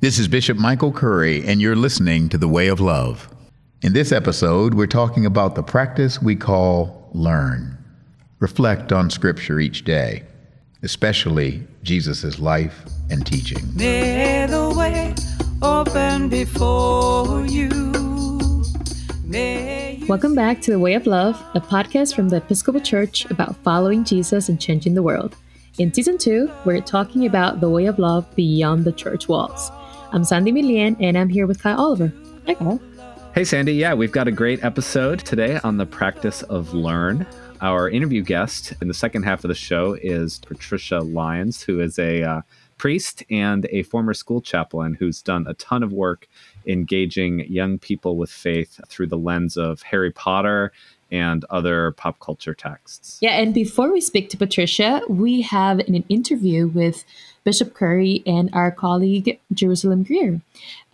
This 0.00 0.20
is 0.20 0.28
Bishop 0.28 0.56
Michael 0.56 0.92
Curry, 0.92 1.44
and 1.44 1.60
you're 1.60 1.74
listening 1.74 2.28
to 2.28 2.38
The 2.38 2.46
Way 2.46 2.68
of 2.68 2.78
Love. 2.78 3.28
In 3.82 3.94
this 3.94 4.12
episode, 4.12 4.74
we're 4.74 4.86
talking 4.86 5.26
about 5.26 5.56
the 5.56 5.62
practice 5.64 6.22
we 6.22 6.36
call 6.36 7.10
learn. 7.14 7.76
Reflect 8.38 8.92
on 8.92 9.10
Scripture 9.10 9.58
each 9.58 9.82
day, 9.82 10.22
especially 10.84 11.66
Jesus' 11.82 12.38
life 12.38 12.84
and 13.10 13.26
teaching. 13.26 13.74
May 13.74 14.46
the 14.48 14.72
way 14.72 15.16
open 15.62 16.28
before 16.28 17.44
you. 17.46 17.68
You 19.26 20.06
Welcome 20.06 20.36
back 20.36 20.60
to 20.60 20.70
The 20.70 20.78
Way 20.78 20.94
of 20.94 21.08
Love, 21.08 21.44
a 21.56 21.60
podcast 21.60 22.14
from 22.14 22.28
the 22.28 22.36
Episcopal 22.36 22.80
Church 22.80 23.28
about 23.32 23.56
following 23.64 24.04
Jesus 24.04 24.48
and 24.48 24.60
changing 24.60 24.94
the 24.94 25.02
world. 25.02 25.34
In 25.78 25.92
season 25.92 26.18
two, 26.18 26.50
we're 26.64 26.80
talking 26.80 27.26
about 27.26 27.60
the 27.60 27.68
way 27.68 27.86
of 27.86 27.98
love 27.98 28.32
beyond 28.36 28.84
the 28.84 28.92
church 28.92 29.26
walls. 29.26 29.72
I'm 30.10 30.24
Sandy 30.24 30.52
Milian, 30.52 30.96
and 31.00 31.18
I'm 31.18 31.28
here 31.28 31.46
with 31.46 31.62
Kyle 31.62 31.78
Oliver. 31.78 32.10
Hi, 32.46 32.54
Kyle. 32.54 32.80
Hey, 33.34 33.44
Sandy. 33.44 33.74
Yeah, 33.74 33.92
we've 33.92 34.10
got 34.10 34.26
a 34.26 34.32
great 34.32 34.64
episode 34.64 35.18
today 35.18 35.60
on 35.62 35.76
the 35.76 35.84
practice 35.84 36.42
of 36.44 36.72
learn. 36.72 37.26
Our 37.60 37.90
interview 37.90 38.22
guest 38.22 38.72
in 38.80 38.88
the 38.88 38.94
second 38.94 39.24
half 39.24 39.44
of 39.44 39.48
the 39.48 39.54
show 39.54 39.98
is 40.00 40.38
Patricia 40.38 41.00
Lyons, 41.00 41.62
who 41.62 41.80
is 41.80 41.98
a 41.98 42.22
uh, 42.22 42.40
priest 42.78 43.22
and 43.28 43.66
a 43.70 43.82
former 43.82 44.14
school 44.14 44.40
chaplain 44.40 44.94
who's 44.94 45.20
done 45.20 45.46
a 45.46 45.52
ton 45.54 45.82
of 45.82 45.92
work 45.92 46.26
engaging 46.66 47.40
young 47.40 47.78
people 47.78 48.16
with 48.16 48.30
faith 48.30 48.80
through 48.88 49.08
the 49.08 49.18
lens 49.18 49.58
of 49.58 49.82
Harry 49.82 50.10
Potter 50.10 50.72
and 51.10 51.44
other 51.50 51.92
pop 51.92 52.18
culture 52.20 52.54
texts. 52.54 53.18
Yeah, 53.20 53.40
and 53.40 53.52
before 53.52 53.92
we 53.92 54.00
speak 54.00 54.30
to 54.30 54.36
Patricia, 54.36 55.02
we 55.08 55.42
have 55.42 55.80
an 55.80 56.04
interview 56.08 56.68
with 56.68 57.04
Bishop 57.48 57.72
Curry 57.72 58.22
and 58.26 58.50
our 58.52 58.70
colleague 58.70 59.40
Jerusalem 59.54 60.02
Greer. 60.02 60.42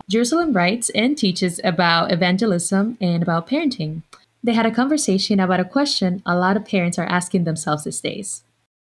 Jerusalem 0.09 0.53
writes 0.53 0.89
and 0.91 1.17
teaches 1.17 1.59
about 1.65 2.13
evangelism 2.13 2.97
and 3.01 3.21
about 3.21 3.49
parenting. 3.49 4.03
They 4.41 4.53
had 4.53 4.65
a 4.65 4.71
conversation 4.71 5.41
about 5.41 5.59
a 5.59 5.65
question 5.65 6.23
a 6.25 6.33
lot 6.33 6.55
of 6.55 6.63
parents 6.63 6.97
are 6.97 7.07
asking 7.07 7.43
themselves 7.43 7.83
these 7.83 7.99
days. 7.99 8.45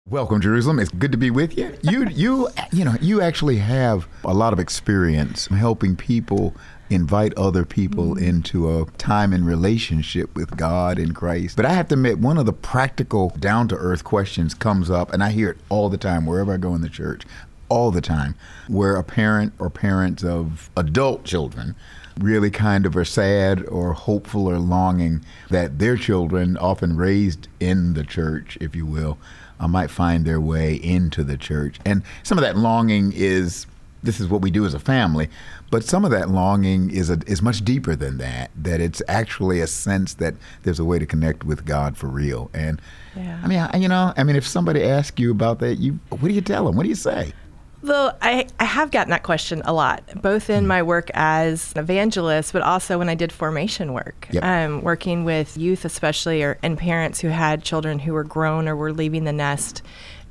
Welcome, 0.06 0.42
Jerusalem. 0.42 0.78
It's 0.78 0.90
good 0.90 1.12
to 1.12 1.18
be 1.18 1.30
with 1.30 1.56
you. 1.56 1.74
You, 1.80 2.06
you, 2.10 2.48
you 2.72 2.84
know, 2.84 2.94
you 3.00 3.22
actually 3.22 3.56
have 3.56 4.06
a 4.22 4.34
lot 4.34 4.52
of 4.52 4.60
experience 4.60 5.46
helping 5.46 5.96
people 5.96 6.54
invite 6.90 7.36
other 7.36 7.64
people 7.64 8.14
mm-hmm. 8.14 8.24
into 8.24 8.80
a 8.80 8.86
time 8.98 9.32
and 9.32 9.46
relationship 9.46 10.34
with 10.34 10.56
God 10.56 10.98
and 10.98 11.14
Christ. 11.14 11.56
But 11.56 11.66
I 11.66 11.72
have 11.72 11.88
to 11.88 11.94
admit, 11.94 12.18
one 12.18 12.38
of 12.38 12.46
the 12.46 12.52
practical, 12.52 13.30
down 13.38 13.68
to 13.68 13.76
earth 13.76 14.04
questions 14.04 14.54
comes 14.54 14.90
up, 14.90 15.12
and 15.12 15.22
I 15.22 15.30
hear 15.30 15.50
it 15.50 15.58
all 15.68 15.88
the 15.88 15.98
time 15.98 16.26
wherever 16.26 16.54
I 16.54 16.56
go 16.56 16.74
in 16.74 16.82
the 16.82 16.88
church, 16.88 17.22
all 17.68 17.90
the 17.90 18.00
time, 18.00 18.34
where 18.68 18.96
a 18.96 19.04
parent 19.04 19.52
or 19.58 19.70
parents 19.70 20.22
of 20.24 20.70
adult 20.76 21.24
children 21.24 21.74
really 22.18 22.50
kind 22.50 22.86
of 22.86 22.96
are 22.96 23.04
sad 23.04 23.66
or 23.66 23.92
hopeful 23.92 24.46
or 24.46 24.58
longing 24.58 25.24
that 25.50 25.78
their 25.78 25.96
children, 25.96 26.56
often 26.56 26.96
raised 26.96 27.48
in 27.60 27.94
the 27.94 28.04
church, 28.04 28.56
if 28.60 28.74
you 28.74 28.86
will, 28.86 29.18
uh, 29.60 29.68
might 29.68 29.90
find 29.90 30.24
their 30.24 30.40
way 30.40 30.74
into 30.74 31.22
the 31.22 31.36
church. 31.36 31.78
And 31.84 32.02
some 32.22 32.38
of 32.38 32.42
that 32.42 32.56
longing 32.56 33.12
is 33.14 33.66
this 34.02 34.20
is 34.20 34.28
what 34.28 34.40
we 34.40 34.50
do 34.50 34.64
as 34.64 34.74
a 34.74 34.78
family. 34.78 35.28
But 35.70 35.82
some 35.84 36.04
of 36.04 36.10
that 36.12 36.30
longing 36.30 36.90
is 36.90 37.10
a, 37.10 37.18
is 37.26 37.42
much 37.42 37.64
deeper 37.64 37.96
than 37.96 38.18
that. 38.18 38.50
That 38.56 38.80
it's 38.80 39.02
actually 39.08 39.60
a 39.60 39.66
sense 39.66 40.14
that 40.14 40.34
there's 40.62 40.78
a 40.78 40.84
way 40.84 40.98
to 40.98 41.06
connect 41.06 41.44
with 41.44 41.64
God 41.64 41.96
for 41.96 42.06
real. 42.06 42.50
And 42.54 42.80
yeah. 43.16 43.40
I 43.42 43.48
mean, 43.48 43.58
I, 43.58 43.76
you 43.76 43.88
know, 43.88 44.12
I 44.16 44.22
mean, 44.22 44.36
if 44.36 44.46
somebody 44.46 44.82
asks 44.82 45.18
you 45.20 45.30
about 45.30 45.58
that, 45.60 45.76
you 45.76 45.98
what 46.10 46.22
do 46.22 46.32
you 46.32 46.40
tell 46.40 46.66
them? 46.66 46.76
What 46.76 46.84
do 46.84 46.88
you 46.88 46.94
say? 46.94 47.32
Well, 47.82 48.16
I, 48.22 48.46
I 48.58 48.64
have 48.64 48.90
gotten 48.90 49.10
that 49.10 49.22
question 49.22 49.62
a 49.64 49.72
lot, 49.72 50.02
both 50.20 50.50
in 50.50 50.64
mm. 50.64 50.68
my 50.68 50.82
work 50.82 51.10
as 51.14 51.72
an 51.72 51.80
evangelist, 51.80 52.52
but 52.52 52.62
also 52.62 52.98
when 52.98 53.08
I 53.08 53.14
did 53.14 53.32
formation 53.32 53.92
work, 53.92 54.28
yep. 54.30 54.42
um, 54.42 54.82
working 54.82 55.24
with 55.24 55.56
youth, 55.56 55.84
especially, 55.84 56.42
or 56.42 56.58
and 56.62 56.78
parents 56.78 57.20
who 57.20 57.28
had 57.28 57.62
children 57.62 57.98
who 57.98 58.12
were 58.12 58.24
grown 58.24 58.66
or 58.66 58.74
were 58.74 58.92
leaving 58.92 59.24
the 59.24 59.32
nest 59.32 59.82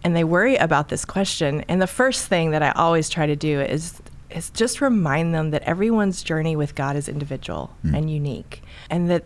and 0.05 0.15
they 0.15 0.23
worry 0.23 0.55
about 0.55 0.89
this 0.89 1.03
question. 1.03 1.65
And 1.67 1.81
the 1.81 1.87
first 1.87 2.27
thing 2.27 2.51
that 2.51 2.61
I 2.61 2.69
always 2.71 3.09
try 3.09 3.25
to 3.25 3.35
do 3.35 3.59
is 3.59 4.01
is 4.29 4.49
just 4.51 4.81
remind 4.81 5.33
them 5.33 5.51
that 5.51 5.63
everyone's 5.63 6.21
journey 6.21 6.55
with 6.55 6.75
God 6.75 6.95
is 6.95 7.07
individual 7.07 7.75
mm. 7.83 7.97
and 7.97 8.09
unique, 8.09 8.61
and 8.89 9.09
that 9.09 9.23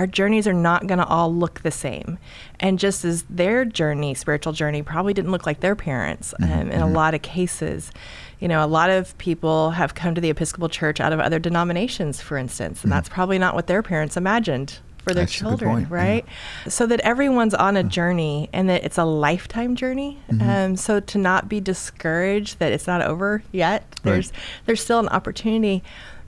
our 0.00 0.06
journeys 0.06 0.48
are 0.48 0.54
not 0.54 0.86
going 0.86 0.98
to 0.98 1.04
all 1.04 1.32
look 1.32 1.60
the 1.60 1.70
same. 1.70 2.18
And 2.58 2.78
just 2.78 3.04
as 3.04 3.22
their 3.28 3.66
journey, 3.66 4.14
spiritual 4.14 4.54
journey, 4.54 4.82
probably 4.82 5.12
didn't 5.12 5.30
look 5.30 5.44
like 5.44 5.60
their 5.60 5.76
parents 5.76 6.32
mm-hmm. 6.40 6.50
um, 6.50 6.60
in 6.60 6.68
mm-hmm. 6.68 6.82
a 6.82 6.88
lot 6.88 7.12
of 7.12 7.20
cases. 7.20 7.92
You 8.38 8.48
know, 8.48 8.64
a 8.64 8.66
lot 8.66 8.88
of 8.88 9.16
people 9.18 9.72
have 9.72 9.94
come 9.94 10.14
to 10.14 10.20
the 10.22 10.30
Episcopal 10.30 10.70
Church 10.70 11.00
out 11.00 11.12
of 11.12 11.20
other 11.20 11.38
denominations, 11.38 12.22
for 12.22 12.38
instance, 12.38 12.82
and 12.82 12.90
mm-hmm. 12.90 12.96
that's 12.96 13.10
probably 13.10 13.38
not 13.38 13.54
what 13.54 13.66
their 13.66 13.82
parents 13.82 14.16
imagined 14.16 14.78
for 15.02 15.12
their 15.12 15.24
That's 15.24 15.34
children, 15.34 15.86
right? 15.90 16.24
Yeah. 16.64 16.70
So 16.70 16.86
that 16.86 17.00
everyone's 17.00 17.54
on 17.54 17.76
a 17.76 17.82
journey 17.82 18.48
and 18.54 18.70
that 18.70 18.82
it's 18.82 18.96
a 18.96 19.04
lifetime 19.04 19.76
journey. 19.76 20.18
Mm-hmm. 20.30 20.48
Um, 20.48 20.76
so 20.76 20.98
to 20.98 21.18
not 21.18 21.46
be 21.46 21.60
discouraged 21.60 22.58
that 22.58 22.72
it's 22.72 22.86
not 22.86 23.02
over 23.02 23.42
yet, 23.52 23.84
there's 24.02 24.32
right. 24.32 24.40
there's 24.64 24.82
still 24.82 24.98
an 24.98 25.08
opportunity. 25.08 25.82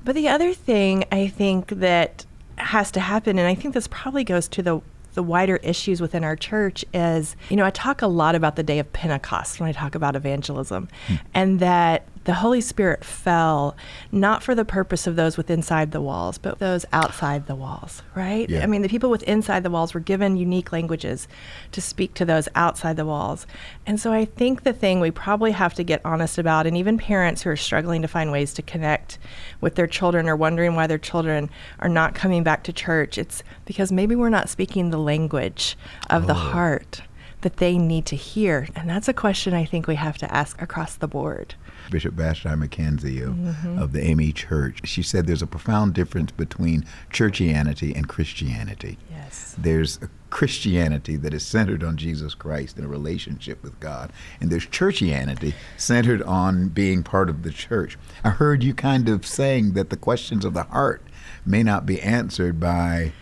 But 0.04 0.14
the 0.14 0.28
other 0.28 0.52
thing 0.52 1.04
I 1.10 1.28
think 1.28 1.68
that 1.68 2.26
has 2.62 2.90
to 2.92 3.00
happen, 3.00 3.38
and 3.38 3.46
I 3.46 3.54
think 3.54 3.74
this 3.74 3.88
probably 3.88 4.24
goes 4.24 4.48
to 4.48 4.62
the 4.62 4.80
the 5.14 5.22
wider 5.22 5.56
issues 5.56 6.00
within 6.00 6.24
our 6.24 6.36
church 6.36 6.86
is, 6.94 7.36
you 7.50 7.56
know, 7.56 7.66
I 7.66 7.70
talk 7.70 8.00
a 8.00 8.06
lot 8.06 8.34
about 8.34 8.56
the 8.56 8.62
day 8.62 8.78
of 8.78 8.90
Pentecost 8.94 9.60
when 9.60 9.68
I 9.68 9.72
talk 9.72 9.94
about 9.94 10.16
evangelism, 10.16 10.88
mm. 11.06 11.20
and 11.34 11.60
that 11.60 12.06
the 12.24 12.34
Holy 12.34 12.60
Spirit 12.60 13.04
fell 13.04 13.76
not 14.12 14.42
for 14.42 14.54
the 14.54 14.64
purpose 14.64 15.06
of 15.06 15.16
those 15.16 15.36
with 15.36 15.50
inside 15.50 15.90
the 15.90 16.00
walls, 16.00 16.38
but 16.38 16.58
those 16.58 16.86
outside 16.92 17.46
the 17.46 17.54
walls, 17.54 18.02
right? 18.14 18.48
Yeah. 18.48 18.62
I 18.62 18.66
mean, 18.66 18.82
the 18.82 18.88
people 18.88 19.10
with 19.10 19.22
inside 19.24 19.62
the 19.62 19.70
walls 19.70 19.92
were 19.92 20.00
given 20.00 20.36
unique 20.36 20.72
languages 20.72 21.26
to 21.72 21.80
speak 21.80 22.14
to 22.14 22.24
those 22.24 22.48
outside 22.54 22.96
the 22.96 23.04
walls. 23.04 23.46
And 23.86 23.98
so 23.98 24.12
I 24.12 24.24
think 24.24 24.62
the 24.62 24.72
thing 24.72 25.00
we 25.00 25.10
probably 25.10 25.52
have 25.52 25.74
to 25.74 25.82
get 25.82 26.00
honest 26.04 26.38
about, 26.38 26.66
and 26.66 26.76
even 26.76 26.96
parents 26.96 27.42
who 27.42 27.50
are 27.50 27.56
struggling 27.56 28.02
to 28.02 28.08
find 28.08 28.30
ways 28.30 28.52
to 28.54 28.62
connect 28.62 29.18
with 29.60 29.74
their 29.74 29.86
children 29.88 30.28
or 30.28 30.36
wondering 30.36 30.74
why 30.76 30.86
their 30.86 30.98
children 30.98 31.50
are 31.80 31.88
not 31.88 32.14
coming 32.14 32.42
back 32.44 32.62
to 32.64 32.72
church, 32.72 33.18
it's 33.18 33.42
because 33.64 33.90
maybe 33.90 34.14
we're 34.14 34.28
not 34.28 34.48
speaking 34.48 34.90
the 34.90 34.98
language 34.98 35.76
of 36.08 36.24
oh. 36.24 36.26
the 36.26 36.34
heart 36.34 37.02
that 37.42 37.58
they 37.58 37.76
need 37.76 38.06
to 38.06 38.16
hear. 38.16 38.68
And 38.74 38.88
that's 38.88 39.08
a 39.08 39.12
question 39.12 39.52
I 39.52 39.64
think 39.64 39.86
we 39.86 39.96
have 39.96 40.18
to 40.18 40.32
ask 40.32 40.60
across 40.62 40.94
the 40.94 41.08
board. 41.08 41.54
Bishop 41.90 42.14
Vashti 42.14 42.48
McKenzie 42.50 43.26
of, 43.26 43.34
mm-hmm. 43.34 43.78
of 43.78 43.92
the 43.92 44.02
AME 44.02 44.32
Church. 44.32 44.80
She 44.84 45.02
said 45.02 45.26
there's 45.26 45.42
a 45.42 45.46
profound 45.46 45.94
difference 45.94 46.30
between 46.30 46.84
churchianity 47.10 47.94
and 47.96 48.08
Christianity. 48.08 48.98
Yes. 49.10 49.54
There's 49.58 49.98
a 50.02 50.08
Christianity 50.30 51.16
that 51.16 51.34
is 51.34 51.44
centered 51.44 51.84
on 51.84 51.98
Jesus 51.98 52.34
Christ 52.34 52.76
and 52.76 52.86
a 52.86 52.88
relationship 52.88 53.62
with 53.62 53.78
God. 53.80 54.10
And 54.40 54.50
there's 54.50 54.66
churchianity 54.66 55.52
centered 55.76 56.22
on 56.22 56.68
being 56.68 57.02
part 57.02 57.28
of 57.28 57.42
the 57.42 57.50
church. 57.50 57.98
I 58.24 58.30
heard 58.30 58.64
you 58.64 58.72
kind 58.72 59.08
of 59.08 59.26
saying 59.26 59.74
that 59.74 59.90
the 59.90 59.96
questions 59.96 60.44
of 60.44 60.54
the 60.54 60.62
heart 60.64 61.02
may 61.44 61.62
not 61.62 61.84
be 61.84 62.00
answered 62.00 62.58
by 62.58 63.12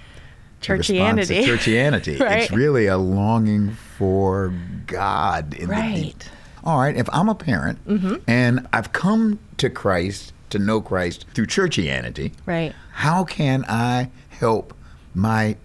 churchianity. 0.61 1.45
churchianity. 1.45 2.21
right. 2.21 2.43
It's 2.43 2.53
really 2.53 2.87
a 2.87 2.99
longing 2.99 3.71
for 3.71 4.55
God 4.87 5.55
in 5.55 5.69
the 5.69 5.75
right. 5.75 6.19
the 6.19 6.27
all 6.65 6.79
right, 6.79 6.97
if 6.97 7.09
I'm 7.13 7.29
a 7.29 7.35
parent 7.35 7.85
mm-hmm. 7.87 8.17
and 8.27 8.67
I've 8.73 8.93
come 8.93 9.39
to 9.59 9.71
Christ, 9.71 10.33
to 10.51 10.59
know 10.59 10.81
Christ 10.81 11.27
through 11.35 11.47
churchianity, 11.47 12.33
right. 12.47 12.75
how 12.93 13.25
can 13.25 13.65
I 13.69 14.11
help 14.31 14.75
my 15.15 15.57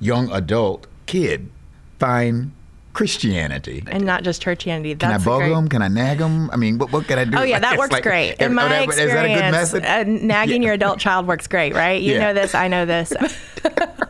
young 0.00 0.30
adult 0.30 0.86
kid 1.06 1.50
find 1.98 2.52
Christianity 2.98 3.84
and 3.86 4.04
not 4.04 4.24
just 4.24 4.42
churchianity. 4.42 4.98
That's 4.98 5.12
can 5.12 5.20
I 5.20 5.24
bug 5.24 5.40
great... 5.42 5.54
them? 5.54 5.68
Can 5.68 5.82
I 5.82 5.88
nag 5.88 6.18
them? 6.18 6.50
I 6.50 6.56
mean, 6.56 6.78
what, 6.78 6.90
what 6.90 7.06
can 7.06 7.18
I 7.18 7.24
do? 7.26 7.38
Oh 7.38 7.42
yeah, 7.44 7.58
that 7.60 7.78
works 7.78 7.92
like, 7.92 8.02
great. 8.02 8.40
In 8.40 8.54
my 8.54 8.66
that, 8.66 8.82
experience, 8.82 9.12
is 9.12 9.14
that 9.14 9.24
a 9.24 9.34
good 9.34 9.50
method? 9.52 9.84
Uh, 9.84 10.26
nagging 10.26 10.62
yeah. 10.62 10.66
your 10.66 10.74
adult 10.74 10.98
child 10.98 11.28
works 11.28 11.46
great, 11.46 11.74
right? 11.74 12.02
You 12.02 12.14
yeah. 12.14 12.18
know 12.18 12.34
this, 12.34 12.56
I 12.56 12.66
know 12.66 12.86
this. 12.86 13.12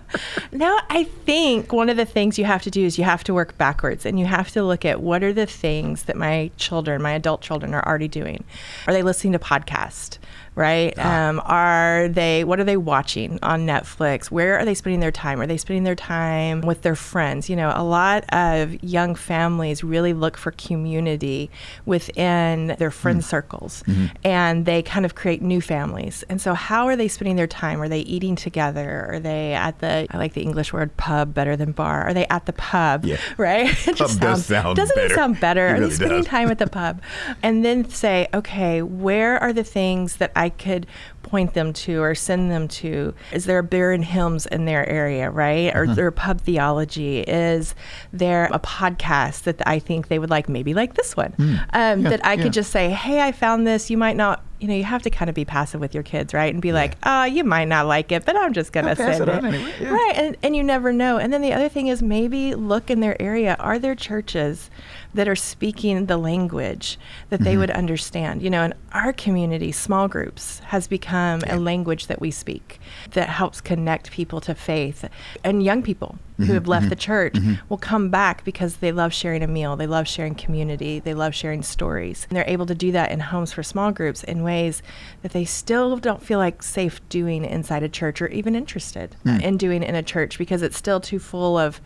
no, 0.52 0.78
I 0.88 1.05
think 1.05 1.72
one 1.72 1.88
of 1.88 1.96
the 1.96 2.05
things 2.05 2.38
you 2.38 2.44
have 2.44 2.62
to 2.62 2.70
do 2.70 2.84
is 2.84 2.99
you 2.99 3.05
have 3.05 3.25
to 3.25 3.34
work 3.34 3.56
backwards 3.58 4.06
and 4.06 4.19
you 4.19 4.26
have 4.26 4.50
to 4.52 4.62
look 4.62 4.84
at 4.84 5.00
what 5.00 5.22
are 5.22 5.32
the 5.32 5.46
things 5.46 6.05
that 6.05 6.16
my 6.16 6.50
children, 6.56 7.02
my 7.02 7.12
adult 7.12 7.40
children, 7.40 7.75
are 7.75 7.87
already 7.87 8.08
doing. 8.08 8.44
Are 8.87 8.93
they 8.93 9.02
listening 9.02 9.32
to 9.34 9.38
podcasts? 9.38 10.19
right? 10.58 10.99
Um, 10.99 11.40
are 11.44 12.08
they, 12.08 12.43
what 12.43 12.58
are 12.58 12.64
they 12.64 12.76
watching 12.76 13.38
on 13.43 13.64
Netflix? 13.64 14.26
Where 14.26 14.58
are 14.58 14.64
they 14.64 14.75
spending 14.75 14.99
their 14.99 15.12
time? 15.12 15.40
Are 15.40 15.46
they 15.46 15.56
spending 15.56 15.84
their 15.84 15.94
time 15.94 16.62
with 16.62 16.82
their 16.82 16.96
friends? 16.96 17.49
You 17.49 17.54
know, 17.54 17.72
a 17.76 17.84
lot 17.84 18.25
of 18.34 18.82
young 18.82 19.14
families 19.14 19.84
really 19.84 20.12
look 20.12 20.37
for 20.37 20.50
community 20.50 21.49
within 21.87 22.75
their 22.81 22.90
friend 22.90 23.25
circles 23.25 23.84
and 24.25 24.66
they 24.66 24.82
kind 24.82 25.06
of 25.06 25.14
create 25.14 25.43
new 25.43 25.61
families. 25.61 26.25
And 26.28 26.40
so, 26.40 26.54
how 26.54 26.87
are 26.87 26.96
they 26.96 27.06
spending 27.06 27.37
their 27.37 27.46
time? 27.46 27.81
Are 27.81 27.88
they 27.88 28.00
eating 28.00 28.34
together? 28.34 29.06
Are 29.11 29.20
they 29.20 29.54
at 29.54 29.78
the, 29.78 29.97
I 30.10 30.18
like 30.18 30.34
the 30.34 30.42
English 30.42 30.72
word 30.72 30.96
pub 30.96 31.34
better 31.34 31.56
than 31.56 31.72
bar. 31.72 32.04
Are 32.04 32.14
they 32.14 32.26
at 32.28 32.46
the 32.46 32.52
pub? 32.52 33.04
Yeah. 33.04 33.16
Right? 33.36 33.70
It 33.86 33.98
Pub 33.98 34.10
does 34.20 34.46
sound 34.46 34.76
Doesn't 34.76 34.94
better. 34.96 35.12
it 35.12 35.14
sound 35.14 35.40
better? 35.40 35.66
It 35.68 35.72
Are 35.72 35.86
they 35.86 35.90
spending 35.94 36.18
does. 36.18 36.26
time 36.26 36.50
at 36.50 36.58
the 36.58 36.66
pub? 36.80 37.00
And 37.42 37.64
then 37.64 37.88
say, 37.88 38.28
okay, 38.34 38.82
where 38.82 39.38
are 39.38 39.52
the 39.52 39.64
things 39.64 40.16
that 40.16 40.32
I 40.34 40.48
could 40.48 40.86
point 41.22 41.54
them 41.54 41.72
to 41.74 42.02
or 42.02 42.14
send 42.14 42.50
them 42.50 42.66
to? 42.68 43.14
Is 43.32 43.44
there 43.44 43.58
a 43.58 43.62
beer 43.62 43.92
and 43.92 44.04
hymns 44.04 44.46
in 44.46 44.64
their 44.64 44.88
area, 44.88 45.30
right? 45.30 45.68
Uh-huh. 45.68 45.80
Or 45.80 45.86
their 45.94 46.10
pub 46.10 46.40
theology? 46.40 47.20
Is 47.20 47.74
there 48.12 48.46
a 48.52 48.58
podcast 48.58 49.42
that 49.42 49.60
I 49.66 49.78
think 49.78 50.08
they 50.08 50.18
would 50.18 50.30
like, 50.30 50.48
maybe 50.48 50.74
like 50.74 50.94
this 50.94 51.16
one, 51.16 51.34
um, 51.72 52.02
that 52.02 52.24
I 52.24 52.34
yeah. 52.34 52.42
could 52.42 52.52
just 52.52 52.70
say, 52.70 52.90
hey, 52.90 53.20
I 53.20 53.32
found 53.32 53.66
this. 53.66 53.90
You 53.90 53.98
might 53.98 54.16
not. 54.16 54.42
You 54.60 54.69
know, 54.69 54.75
you 54.75 54.84
have 54.84 55.02
to 55.02 55.10
kind 55.10 55.28
of 55.28 55.34
be 55.34 55.44
passive 55.44 55.81
with 55.81 55.94
your 55.94 56.02
kids, 56.02 56.34
right? 56.34 56.52
And 56.52 56.60
be 56.60 56.72
like, 56.72 56.96
oh, 57.05 57.25
you 57.25 57.44
might 57.44 57.66
not 57.66 57.87
like 57.87 58.10
it, 58.10 58.25
but 58.25 58.37
I'm 58.37 58.52
just 58.52 58.72
going 58.72 58.87
to 58.87 58.96
send 58.96 59.22
it 59.22 59.28
it. 59.28 59.44
anyway, 59.44 59.75
yeah. 59.81 59.90
Right. 59.90 60.14
And, 60.16 60.37
and 60.43 60.56
you 60.56 60.64
never 60.64 60.93
know. 60.93 61.19
And 61.19 61.32
then 61.32 61.43
the 61.43 61.52
other 61.52 61.69
thing 61.69 61.87
is 61.87 62.02
maybe 62.02 62.55
look 62.55 62.90
in 62.90 63.00
their 63.00 63.20
area. 63.22 63.56
Are 63.60 63.78
there 63.78 63.94
churches 63.94 64.70
that 65.14 65.28
are 65.28 65.37
speaking 65.37 66.06
the 66.06 66.16
language 66.16 66.99
that 67.31 67.40
they 67.40 67.52
mm-hmm. 67.52 67.60
would 67.60 67.70
understand? 67.70 68.43
You 68.43 68.50
know, 68.50 68.64
in 68.64 68.75
our 68.93 69.12
community, 69.12 69.72
small 69.72 70.08
groups 70.08 70.60
has 70.60 70.87
become 70.87 71.43
a 71.46 71.58
language 71.58 72.06
that 72.06 72.20
we 72.20 72.31
speak 72.31 72.81
that 73.12 73.28
helps 73.28 73.60
connect 73.60 74.10
people 74.10 74.40
to 74.43 74.55
faith. 74.55 75.05
And 75.43 75.62
young 75.62 75.82
people 75.82 76.19
who 76.37 76.44
mm-hmm. 76.44 76.55
have 76.55 76.69
left 76.69 76.88
the 76.88 76.94
mm-hmm. 76.94 77.00
church 77.00 77.37
will 77.69 77.78
come 77.78 78.10
back 78.10 78.44
because 78.44 78.76
they 78.76 78.93
love 78.93 79.12
sharing 79.12 79.43
a 79.43 79.46
meal, 79.49 79.75
they 79.75 79.87
love 79.87 80.06
sharing 80.06 80.37
community, 80.37 81.00
they 81.00 81.14
love 81.14 81.34
sharing 81.34 81.62
stories. 81.62 82.26
And 82.28 82.37
they're 82.37 82.49
able 82.49 82.66
to 82.66 82.75
do 82.75 82.93
that 82.93 83.11
in 83.11 83.19
homes 83.20 83.52
for 83.52 83.62
small 83.62 83.90
groups 83.90 84.22
in 84.22 84.44
ways 84.44 84.82
that 85.22 85.32
they 85.32 85.44
still 85.44 85.96
don't 85.96 86.22
feel 86.22 86.38
like 86.38 86.62
safe 86.62 87.00
doing 87.08 87.44
inside 87.44 87.82
a 87.82 87.88
church 87.88 88.22
or 88.22 88.28
even 88.28 88.54
interested 88.54 89.16
uh, 89.26 89.38
in 89.43 89.56
doing 89.56 89.82
in 89.82 89.96
a 89.96 90.02
church 90.02 90.38
because 90.38 90.62
it's 90.62 90.76
still 90.76 91.00
too 91.00 91.19
full 91.19 91.58
of 91.58 91.81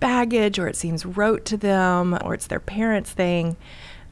baggage 0.00 0.58
or 0.58 0.68
it 0.68 0.76
seems 0.76 1.04
rote 1.04 1.44
to 1.46 1.56
them 1.56 2.18
or 2.24 2.34
it's 2.34 2.46
their 2.46 2.60
parents' 2.60 3.10
thing. 3.10 3.56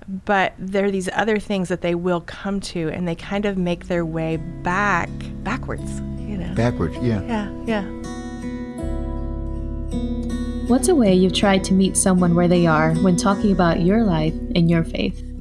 But 0.06 0.52
there 0.58 0.84
are 0.84 0.90
these 0.90 1.08
other 1.14 1.38
things 1.38 1.68
that 1.68 1.80
they 1.80 1.94
will 1.94 2.20
come 2.20 2.60
to 2.60 2.90
and 2.90 3.08
they 3.08 3.14
kind 3.14 3.46
of 3.46 3.56
make 3.56 3.86
their 3.86 4.04
way 4.04 4.36
back 4.36 5.08
backwards, 5.42 6.00
you 6.18 6.36
know. 6.36 6.54
Backwards, 6.54 6.96
yeah. 7.00 7.22
yeah, 7.22 7.64
yeah. 7.64 7.84
What's 10.66 10.88
a 10.88 10.94
way 10.94 11.14
you've 11.14 11.34
tried 11.34 11.64
to 11.64 11.74
meet 11.74 11.96
someone 11.96 12.34
where 12.34 12.48
they 12.48 12.66
are 12.66 12.94
when 12.94 13.16
talking 13.16 13.52
about 13.52 13.80
your 13.80 14.02
life 14.02 14.34
and 14.54 14.70
your 14.70 14.84
faith? 14.84 15.33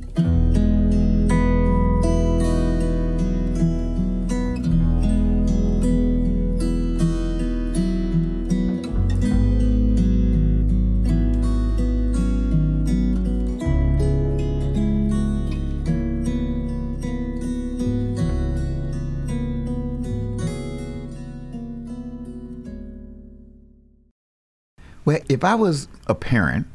If 25.43 25.49
I 25.49 25.55
was 25.55 25.89
a 26.07 26.15
parent 26.15 26.67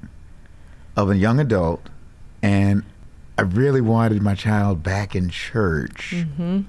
of 0.94 1.09
a 1.11 1.17
young 1.17 1.41
adult 1.41 1.88
and 2.43 2.82
I 3.38 3.43
really 3.43 3.81
wanted 3.81 4.20
my 4.20 4.35
child 4.35 4.82
back 4.82 5.17
in 5.17 5.31
church, 5.31 6.12
Mm-hmm. 6.15 6.61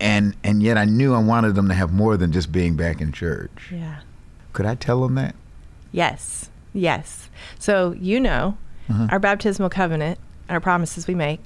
and 0.00 0.34
and 0.42 0.62
yet 0.62 0.78
I 0.78 0.86
knew 0.86 1.12
I 1.14 1.18
wanted 1.18 1.54
them 1.56 1.68
to 1.68 1.74
have 1.74 1.92
more 1.92 2.16
than 2.16 2.32
just 2.32 2.50
being 2.52 2.74
back 2.74 3.02
in 3.02 3.12
church, 3.12 3.50
Yeah. 3.70 3.96
could 4.54 4.64
I 4.64 4.76
tell 4.76 5.02
them 5.02 5.14
that? 5.16 5.34
Yes. 5.92 6.48
Yes. 6.72 7.28
So, 7.58 7.92
you 7.92 8.18
know, 8.18 8.56
our 9.10 9.18
baptismal 9.18 9.68
covenant, 9.68 10.18
our 10.48 10.60
promises 10.60 11.06
we 11.06 11.14
make, 11.14 11.44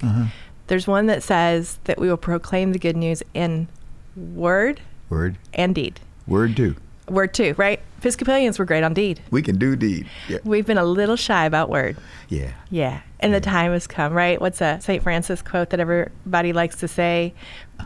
there's 0.67 0.87
one 0.87 1.07
that 1.07 1.21
says 1.21 1.79
that 1.83 1.99
we 1.99 2.07
will 2.07 2.15
proclaim 2.15 2.71
the 2.71 2.79
good 2.79 2.95
news 2.95 3.21
in 3.33 3.67
word 4.15 4.79
Word, 5.09 5.37
and 5.53 5.75
deed. 5.75 5.99
word, 6.27 6.55
do. 6.55 6.75
Word 7.09 7.33
too, 7.33 7.53
right? 7.57 7.79
Episcopalians 7.99 8.57
were 8.59 8.65
great 8.65 8.83
on 8.83 8.93
deed. 8.93 9.21
We 9.31 9.41
can 9.41 9.57
do 9.57 9.75
deed. 9.75 10.07
Yeah, 10.29 10.39
We've 10.43 10.65
been 10.65 10.77
a 10.77 10.85
little 10.85 11.15
shy 11.15 11.45
about 11.45 11.69
word. 11.69 11.97
yeah. 12.29 12.51
Yeah. 12.69 13.01
And 13.19 13.33
the 13.33 13.39
time 13.41 13.71
has 13.71 13.87
come, 13.87 14.13
right? 14.13 14.39
What's 14.41 14.59
a 14.61 14.79
St. 14.81 15.01
Francis 15.01 15.41
quote 15.41 15.69
that 15.69 15.79
everybody 15.79 16.51
likes 16.53 16.75
to 16.77 16.87
say? 16.89 17.33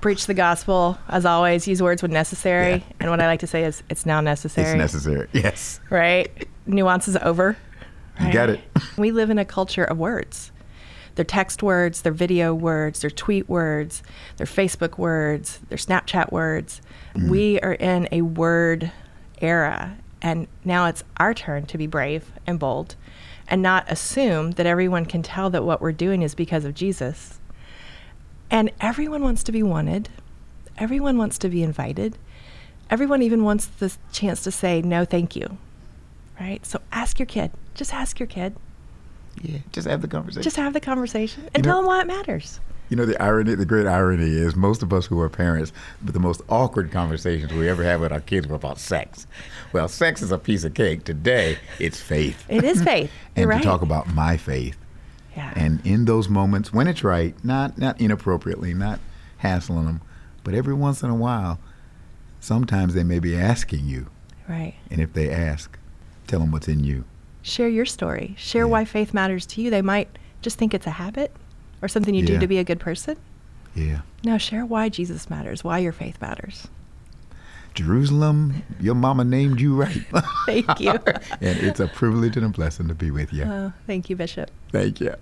Preach 0.01 0.25
the 0.25 0.33
gospel, 0.33 0.97
as 1.07 1.25
always, 1.25 1.67
use 1.67 1.81
words 1.81 2.01
when 2.01 2.11
necessary. 2.11 2.73
Yeah. 2.77 2.83
And 2.99 3.09
what 3.11 3.19
I 3.21 3.27
like 3.27 3.39
to 3.41 3.47
say 3.47 3.63
is, 3.63 3.83
it's 3.89 4.05
now 4.05 4.21
necessary. 4.21 4.67
It's 4.69 4.77
necessary. 4.77 5.27
Yes, 5.33 5.79
Right? 5.91 6.47
Nuance 6.65 7.07
is 7.07 7.17
over. 7.17 7.55
you 8.19 8.31
got 8.33 8.49
it. 8.49 8.59
We 8.97 9.11
live 9.11 9.29
in 9.29 9.37
a 9.37 9.45
culture 9.45 9.83
of 9.83 9.97
words. 9.99 10.51
They're 11.15 11.25
text 11.25 11.61
words, 11.63 12.01
they're 12.03 12.11
video 12.11 12.53
words, 12.53 13.01
they're 13.01 13.09
tweet 13.09 13.47
words, 13.49 14.03
they're 14.37 14.45
Facebook 14.47 14.97
words, 14.99 15.59
they're 15.69 15.77
Snapchat 15.77 16.31
words. 16.31 16.81
Mm. 17.15 17.29
We 17.29 17.59
are 17.61 17.73
in 17.73 18.07
a 18.11 18.21
word 18.21 18.91
era, 19.41 19.97
and 20.21 20.47
now 20.65 20.87
it's 20.87 21.03
our 21.17 21.33
turn 21.33 21.65
to 21.67 21.77
be 21.77 21.87
brave 21.87 22.31
and 22.45 22.59
bold 22.59 22.95
and 23.47 23.61
not 23.61 23.89
assume 23.89 24.51
that 24.51 24.65
everyone 24.65 25.05
can 25.05 25.21
tell 25.23 25.49
that 25.49 25.63
what 25.63 25.79
we're 25.81 25.91
doing 25.91 26.21
is 26.21 26.35
because 26.35 26.65
of 26.65 26.73
Jesus. 26.73 27.39
And 28.49 28.71
everyone 28.81 29.23
wants 29.23 29.43
to 29.43 29.51
be 29.51 29.63
wanted, 29.63 30.09
everyone 30.77 31.17
wants 31.17 31.37
to 31.39 31.49
be 31.49 31.63
invited, 31.63 32.17
everyone 32.89 33.21
even 33.21 33.43
wants 33.43 33.65
the 33.67 33.95
chance 34.11 34.41
to 34.43 34.51
say, 34.51 34.81
no, 34.81 35.05
thank 35.05 35.35
you. 35.35 35.57
Right? 36.39 36.65
So 36.65 36.81
ask 36.91 37.19
your 37.19 37.25
kid. 37.25 37.51
Just 37.73 37.93
ask 37.93 38.19
your 38.19 38.27
kid. 38.27 38.55
Yeah, 39.41 39.59
just 39.71 39.87
have 39.87 40.01
the 40.01 40.07
conversation. 40.07 40.43
Just 40.43 40.55
have 40.57 40.73
the 40.73 40.79
conversation 40.79 41.43
and 41.53 41.57
You 41.57 41.61
know- 41.63 41.69
tell 41.75 41.81
them 41.81 41.87
why 41.87 42.01
it 42.01 42.07
matters. 42.07 42.59
You 42.89 42.95
know 42.97 43.05
the 43.05 43.21
irony, 43.21 43.55
the 43.55 43.65
great 43.65 43.85
irony 43.87 44.29
is 44.29 44.55
most 44.55 44.81
of 44.81 44.93
us 44.93 45.05
who 45.05 45.19
are 45.19 45.29
parents, 45.29 45.73
but 46.01 46.13
the 46.13 46.19
most 46.19 46.41
awkward 46.49 46.91
conversations 46.91 47.51
we 47.53 47.67
ever 47.67 47.83
have 47.83 47.99
with 48.01 48.13
our 48.13 48.21
kids 48.21 48.47
were 48.47 48.55
about 48.55 48.79
sex. 48.79 49.27
Well, 49.73 49.87
sex 49.89 50.21
is 50.21 50.31
a 50.31 50.37
piece 50.37 50.63
of 50.63 50.73
cake. 50.73 51.03
Today, 51.03 51.57
it's 51.79 51.99
faith. 51.99 52.45
It 52.47 52.63
is 52.63 52.81
faith. 52.81 53.11
and 53.35 53.43
You're 53.43 53.49
right. 53.49 53.61
to 53.61 53.67
talk 53.67 53.81
about 53.81 54.07
my 54.13 54.37
faith. 54.37 54.77
yeah. 55.35 55.51
And 55.55 55.85
in 55.85 56.05
those 56.05 56.29
moments, 56.29 56.71
when 56.71 56.87
it's 56.87 57.03
right, 57.03 57.35
not 57.43 57.77
not 57.77 57.99
inappropriately, 57.99 58.73
not 58.73 58.99
hassling 59.39 59.85
them, 59.85 60.01
but 60.45 60.53
every 60.53 60.73
once 60.73 61.03
in 61.03 61.09
a 61.09 61.15
while, 61.15 61.59
sometimes 62.39 62.93
they 62.93 63.03
may 63.03 63.19
be 63.19 63.35
asking 63.35 63.85
you, 63.85 64.07
right. 64.47 64.75
and 64.89 65.01
if 65.01 65.11
they 65.13 65.29
ask, 65.29 65.77
tell 66.27 66.39
them 66.39 66.51
what's 66.51 66.67
in 66.67 66.83
you. 66.83 67.03
Share 67.41 67.67
your 67.69 67.85
story. 67.85 68.33
Share 68.37 68.61
Yeah. 68.63 68.71
why 68.71 68.85
faith 68.85 69.13
matters 69.13 69.45
to 69.47 69.61
you. 69.61 69.69
They 69.69 69.81
might 69.81 70.07
just 70.41 70.57
think 70.57 70.73
it's 70.73 70.87
a 70.87 70.91
habit 70.91 71.31
or 71.81 71.87
something 71.87 72.13
you 72.13 72.25
do 72.25 72.39
to 72.39 72.47
be 72.47 72.57
a 72.57 72.63
good 72.63 72.79
person. 72.79 73.17
Yeah. 73.75 74.01
No, 74.23 74.37
share 74.37 74.65
why 74.65 74.89
Jesus 74.89 75.29
matters, 75.29 75.63
why 75.63 75.77
your 75.79 75.91
faith 75.91 76.19
matters. 76.19 76.67
Jerusalem, 77.75 78.63
your 78.79 78.95
mama 78.95 79.23
named 79.23 79.61
you 79.61 79.75
right. 79.75 80.03
Thank 80.47 80.79
you. 80.79 80.91
and 81.41 81.59
it's 81.59 81.79
a 81.79 81.87
privilege 81.87 82.35
and 82.35 82.45
a 82.45 82.49
blessing 82.49 82.87
to 82.87 82.95
be 82.95 83.11
with 83.11 83.31
you. 83.31 83.43
Oh, 83.43 83.73
thank 83.85 84.09
you, 84.09 84.15
Bishop. 84.15 84.49
Thank 84.71 84.99
you. 84.99 85.13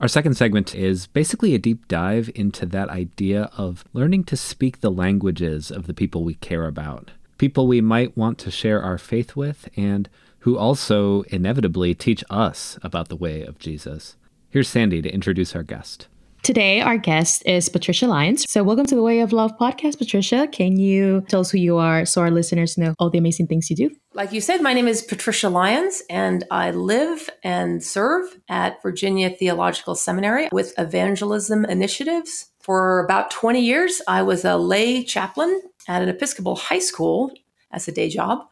Our 0.00 0.08
second 0.08 0.34
segment 0.36 0.74
is 0.74 1.06
basically 1.06 1.54
a 1.54 1.58
deep 1.58 1.88
dive 1.88 2.30
into 2.34 2.66
that 2.66 2.88
idea 2.88 3.50
of 3.56 3.84
learning 3.92 4.24
to 4.24 4.36
speak 4.36 4.80
the 4.80 4.90
languages 4.90 5.70
of 5.70 5.86
the 5.86 5.94
people 5.94 6.22
we 6.22 6.34
care 6.34 6.66
about, 6.66 7.10
people 7.38 7.66
we 7.66 7.80
might 7.80 8.16
want 8.16 8.36
to 8.38 8.50
share 8.50 8.82
our 8.82 8.98
faith 8.98 9.36
with, 9.36 9.68
and 9.76 10.08
who 10.40 10.58
also 10.58 11.22
inevitably 11.22 11.94
teach 11.94 12.22
us 12.28 12.78
about 12.82 13.08
the 13.08 13.16
way 13.16 13.42
of 13.42 13.58
Jesus. 13.58 14.16
Here's 14.50 14.68
Sandy 14.68 15.00
to 15.02 15.12
introduce 15.12 15.54
our 15.54 15.62
guest. 15.62 16.08
Today, 16.42 16.80
our 16.80 16.96
guest 16.96 17.42
is 17.44 17.68
Patricia 17.68 18.06
Lyons. 18.06 18.48
So, 18.48 18.62
welcome 18.62 18.86
to 18.86 18.94
the 18.94 19.02
Way 19.02 19.20
of 19.20 19.32
Love 19.32 19.58
podcast, 19.58 19.98
Patricia. 19.98 20.48
Can 20.50 20.78
you 20.78 21.22
tell 21.28 21.40
us 21.40 21.50
who 21.50 21.58
you 21.58 21.76
are 21.76 22.06
so 22.06 22.22
our 22.22 22.30
listeners 22.30 22.78
know 22.78 22.94
all 22.98 23.10
the 23.10 23.18
amazing 23.18 23.48
things 23.48 23.68
you 23.68 23.76
do? 23.76 23.90
Like 24.14 24.32
you 24.32 24.40
said, 24.40 24.62
my 24.62 24.72
name 24.72 24.88
is 24.88 25.02
Patricia 25.02 25.48
Lyons, 25.48 26.02
and 26.08 26.44
I 26.50 26.70
live 26.70 27.28
and 27.42 27.82
serve 27.84 28.24
at 28.48 28.80
Virginia 28.82 29.30
Theological 29.30 29.94
Seminary 29.94 30.48
with 30.52 30.72
evangelism 30.78 31.64
initiatives. 31.64 32.50
For 32.60 33.00
about 33.00 33.30
20 33.30 33.60
years, 33.60 34.00
I 34.08 34.22
was 34.22 34.44
a 34.44 34.56
lay 34.56 35.04
chaplain 35.04 35.60
at 35.88 36.02
an 36.02 36.08
Episcopal 36.08 36.54
high 36.54 36.78
school 36.78 37.32
as 37.72 37.88
a 37.88 37.92
day 37.92 38.08
job. 38.08 38.46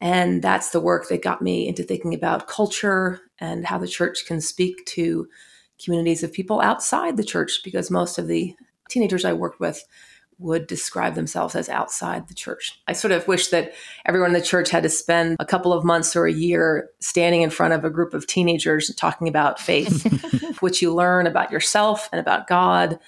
And 0.00 0.42
that's 0.42 0.70
the 0.70 0.80
work 0.80 1.08
that 1.08 1.22
got 1.22 1.42
me 1.42 1.66
into 1.66 1.82
thinking 1.82 2.14
about 2.14 2.46
culture 2.46 3.20
and 3.38 3.66
how 3.66 3.78
the 3.78 3.88
church 3.88 4.24
can 4.26 4.40
speak 4.40 4.84
to 4.86 5.26
communities 5.82 6.22
of 6.22 6.32
people 6.32 6.60
outside 6.60 7.16
the 7.16 7.24
church, 7.24 7.60
because 7.64 7.90
most 7.90 8.18
of 8.18 8.26
the 8.26 8.54
teenagers 8.88 9.24
I 9.24 9.32
worked 9.32 9.60
with 9.60 9.84
would 10.38 10.66
describe 10.66 11.14
themselves 11.14 11.54
as 11.54 11.68
outside 11.68 12.28
the 12.28 12.34
church. 12.34 12.80
I 12.88 12.94
sort 12.94 13.12
of 13.12 13.28
wish 13.28 13.48
that 13.48 13.74
everyone 14.06 14.30
in 14.30 14.34
the 14.34 14.40
church 14.40 14.70
had 14.70 14.82
to 14.84 14.88
spend 14.88 15.36
a 15.38 15.44
couple 15.44 15.72
of 15.72 15.84
months 15.84 16.16
or 16.16 16.26
a 16.26 16.32
year 16.32 16.88
standing 16.98 17.42
in 17.42 17.50
front 17.50 17.74
of 17.74 17.84
a 17.84 17.90
group 17.90 18.14
of 18.14 18.26
teenagers 18.26 18.94
talking 18.94 19.28
about 19.28 19.60
faith, 19.60 20.02
which 20.60 20.80
you 20.80 20.94
learn 20.94 21.26
about 21.26 21.52
yourself 21.52 22.08
and 22.10 22.20
about 22.20 22.46
God 22.46 22.98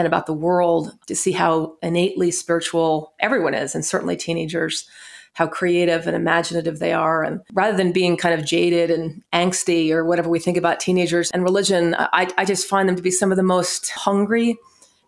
and 0.00 0.06
about 0.06 0.26
the 0.26 0.32
world 0.32 0.96
to 1.06 1.14
see 1.14 1.32
how 1.32 1.76
innately 1.82 2.30
spiritual 2.30 3.12
everyone 3.20 3.54
is, 3.54 3.74
and 3.74 3.84
certainly 3.84 4.16
teenagers 4.16 4.88
how 5.34 5.46
creative 5.46 6.06
and 6.06 6.16
imaginative 6.16 6.80
they 6.80 6.92
are. 6.92 7.22
And 7.22 7.40
rather 7.52 7.76
than 7.76 7.92
being 7.92 8.16
kind 8.16 8.38
of 8.38 8.44
jaded 8.44 8.90
and 8.90 9.22
angsty 9.32 9.92
or 9.92 10.04
whatever 10.04 10.28
we 10.28 10.40
think 10.40 10.56
about 10.56 10.80
teenagers 10.80 11.30
and 11.30 11.44
religion, 11.44 11.94
I, 11.98 12.28
I 12.36 12.44
just 12.44 12.66
find 12.66 12.88
them 12.88 12.96
to 12.96 13.02
be 13.02 13.12
some 13.12 13.30
of 13.30 13.36
the 13.36 13.44
most 13.44 13.90
hungry 13.90 14.58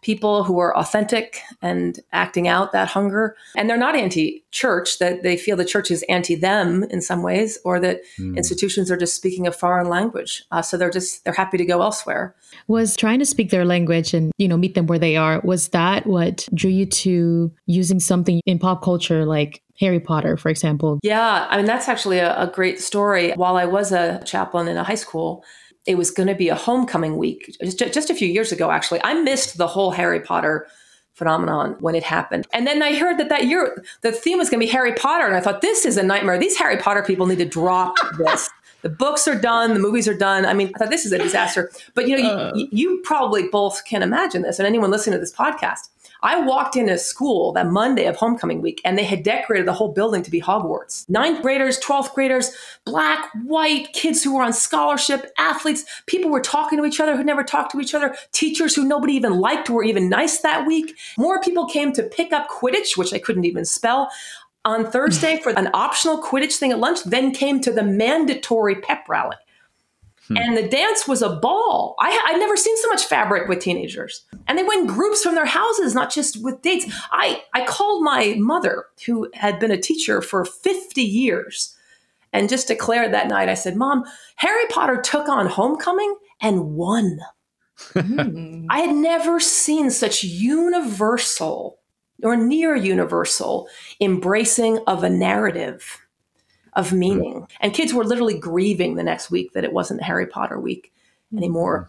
people 0.02 0.44
who 0.44 0.58
are 0.58 0.76
authentic 0.76 1.40
and 1.62 2.00
acting 2.12 2.48
out 2.48 2.72
that 2.72 2.88
hunger. 2.88 3.36
And 3.56 3.70
they're 3.70 3.76
not 3.76 3.96
anti 3.96 4.44
church, 4.50 4.98
that 4.98 5.22
they 5.22 5.36
feel 5.36 5.56
the 5.56 5.64
church 5.64 5.90
is 5.90 6.04
anti 6.08 6.34
them 6.34 6.84
in 6.84 7.00
some 7.00 7.22
ways, 7.22 7.58
or 7.64 7.80
that 7.80 8.00
mm. 8.18 8.36
institutions 8.36 8.90
are 8.90 8.96
just 8.96 9.16
speaking 9.16 9.46
a 9.46 9.52
foreign 9.52 9.88
language. 9.88 10.44
Uh, 10.50 10.60
so 10.60 10.76
they're 10.76 10.90
just, 10.90 11.24
they're 11.24 11.32
happy 11.32 11.56
to 11.56 11.64
go 11.64 11.80
elsewhere. 11.80 12.34
Was 12.66 12.96
trying 12.96 13.20
to 13.20 13.24
speak 13.24 13.50
their 13.50 13.64
language 13.64 14.12
and, 14.12 14.32
you 14.36 14.48
know, 14.48 14.56
meet 14.56 14.74
them 14.74 14.86
where 14.86 14.98
they 14.98 15.16
are, 15.16 15.40
was 15.42 15.68
that 15.68 16.06
what 16.06 16.48
drew 16.52 16.70
you 16.70 16.86
to 16.86 17.50
using 17.66 18.00
something 18.00 18.42
in 18.44 18.58
pop 18.58 18.82
culture 18.82 19.24
like 19.24 19.62
Harry 19.80 20.00
Potter, 20.00 20.36
for 20.36 20.48
example? 20.48 20.98
Yeah, 21.02 21.46
I 21.48 21.56
mean, 21.56 21.66
that's 21.66 21.88
actually 21.88 22.18
a, 22.18 22.38
a 22.38 22.46
great 22.46 22.80
story. 22.80 23.32
While 23.32 23.56
I 23.56 23.64
was 23.64 23.92
a 23.92 24.22
chaplain 24.24 24.68
in 24.68 24.76
a 24.76 24.84
high 24.84 24.96
school, 24.96 25.44
it 25.86 25.96
was 25.96 26.10
going 26.10 26.28
to 26.28 26.34
be 26.34 26.48
a 26.48 26.54
homecoming 26.54 27.16
week 27.16 27.56
just, 27.62 27.78
just 27.78 28.10
a 28.10 28.14
few 28.14 28.28
years 28.28 28.52
ago 28.52 28.70
actually. 28.70 29.00
I 29.04 29.14
missed 29.14 29.58
the 29.58 29.66
whole 29.66 29.90
harry 29.90 30.20
potter 30.20 30.66
phenomenon 31.14 31.76
when 31.80 31.94
it 31.94 32.02
happened. 32.02 32.46
And 32.52 32.66
then 32.66 32.82
i 32.82 32.94
heard 32.94 33.18
that 33.18 33.28
that 33.28 33.46
year 33.46 33.82
the 34.00 34.12
theme 34.12 34.38
was 34.38 34.48
going 34.48 34.60
to 34.60 34.66
be 34.66 34.70
harry 34.70 34.94
potter 34.94 35.26
and 35.26 35.36
i 35.36 35.40
thought 35.40 35.60
this 35.60 35.84
is 35.84 35.96
a 35.96 36.02
nightmare. 36.02 36.38
These 36.38 36.56
harry 36.56 36.76
potter 36.76 37.02
people 37.02 37.26
need 37.26 37.38
to 37.38 37.44
drop 37.44 37.96
this. 38.18 38.48
The 38.82 38.88
books 38.88 39.28
are 39.28 39.38
done 39.38 39.74
the 39.74 39.80
movies 39.80 40.08
are 40.08 40.16
done. 40.16 40.46
I 40.46 40.54
mean 40.54 40.72
i 40.74 40.78
thought 40.78 40.90
this 40.90 41.04
is 41.04 41.12
a 41.12 41.18
disaster. 41.18 41.70
But 41.94 42.08
you 42.08 42.22
know 42.22 42.28
uh. 42.28 42.52
you, 42.54 42.68
you 42.70 43.00
probably 43.04 43.48
both 43.48 43.84
can 43.84 44.02
imagine 44.02 44.42
this 44.42 44.58
and 44.58 44.66
anyone 44.66 44.90
listening 44.90 45.14
to 45.14 45.20
this 45.20 45.32
podcast 45.32 45.88
I 46.22 46.40
walked 46.40 46.76
into 46.76 46.96
school 46.98 47.52
that 47.52 47.66
Monday 47.66 48.06
of 48.06 48.16
homecoming 48.16 48.62
week 48.62 48.80
and 48.84 48.96
they 48.96 49.04
had 49.04 49.24
decorated 49.24 49.66
the 49.66 49.72
whole 49.72 49.92
building 49.92 50.22
to 50.22 50.30
be 50.30 50.40
Hogwarts. 50.40 51.08
Ninth 51.08 51.42
graders, 51.42 51.80
12th 51.80 52.14
graders, 52.14 52.52
black, 52.84 53.28
white, 53.44 53.92
kids 53.92 54.22
who 54.22 54.36
were 54.36 54.42
on 54.42 54.52
scholarship, 54.52 55.32
athletes, 55.38 55.84
people 56.06 56.30
were 56.30 56.40
talking 56.40 56.78
to 56.78 56.84
each 56.84 57.00
other 57.00 57.16
who 57.16 57.24
never 57.24 57.42
talked 57.42 57.72
to 57.72 57.80
each 57.80 57.94
other, 57.94 58.14
teachers 58.30 58.74
who 58.74 58.84
nobody 58.84 59.14
even 59.14 59.38
liked 59.38 59.68
were 59.68 59.82
even 59.82 60.08
nice 60.08 60.38
that 60.40 60.66
week. 60.66 60.96
More 61.18 61.40
people 61.40 61.66
came 61.66 61.92
to 61.92 62.02
pick 62.04 62.32
up 62.32 62.48
Quidditch, 62.48 62.96
which 62.96 63.12
I 63.12 63.18
couldn't 63.18 63.44
even 63.44 63.64
spell 63.64 64.08
on 64.64 64.88
Thursday 64.88 65.40
for 65.42 65.50
an 65.50 65.70
optional 65.74 66.22
Quidditch 66.22 66.56
thing 66.56 66.70
at 66.70 66.78
lunch, 66.78 67.02
then 67.04 67.32
came 67.32 67.60
to 67.60 67.72
the 67.72 67.82
mandatory 67.82 68.76
pep 68.76 69.08
rally. 69.08 69.36
Hmm. 70.28 70.36
And 70.36 70.56
the 70.56 70.68
dance 70.68 71.08
was 71.08 71.22
a 71.22 71.36
ball. 71.36 71.96
I, 71.98 72.26
I'd 72.28 72.38
never 72.38 72.56
seen 72.56 72.76
so 72.78 72.88
much 72.88 73.04
fabric 73.04 73.48
with 73.48 73.60
teenagers. 73.60 74.24
And 74.46 74.56
they 74.56 74.62
went 74.62 74.82
in 74.82 74.94
groups 74.94 75.22
from 75.22 75.34
their 75.34 75.46
houses, 75.46 75.94
not 75.94 76.12
just 76.12 76.42
with 76.42 76.62
dates. 76.62 76.86
I, 77.10 77.42
I 77.54 77.64
called 77.64 78.04
my 78.04 78.36
mother, 78.38 78.86
who 79.06 79.28
had 79.34 79.58
been 79.58 79.72
a 79.72 79.80
teacher 79.80 80.22
for 80.22 80.44
50 80.44 81.02
years, 81.02 81.76
and 82.32 82.48
just 82.48 82.68
declared 82.68 83.12
that 83.12 83.28
night, 83.28 83.48
I 83.48 83.54
said, 83.54 83.76
Mom, 83.76 84.04
Harry 84.36 84.66
Potter 84.70 85.00
took 85.00 85.28
on 85.28 85.46
homecoming 85.46 86.16
and 86.40 86.74
won. 86.74 87.18
Hmm. 87.92 88.66
I 88.70 88.80
had 88.80 88.94
never 88.94 89.40
seen 89.40 89.90
such 89.90 90.22
universal 90.22 91.78
or 92.22 92.36
near 92.36 92.76
universal 92.76 93.68
embracing 94.00 94.78
of 94.86 95.02
a 95.02 95.10
narrative 95.10 95.98
of 96.74 96.90
hmm. 96.90 96.98
meaning. 96.98 97.46
And 97.60 97.74
kids 97.74 97.92
were 97.92 98.04
literally 98.04 98.38
grieving 98.38 98.94
the 98.94 99.02
next 99.02 99.30
week 99.30 99.52
that 99.52 99.64
it 99.64 99.72
wasn't 99.72 100.02
Harry 100.02 100.26
Potter 100.26 100.58
week 100.58 100.92
anymore. 101.36 101.84
Mm. 101.84 101.88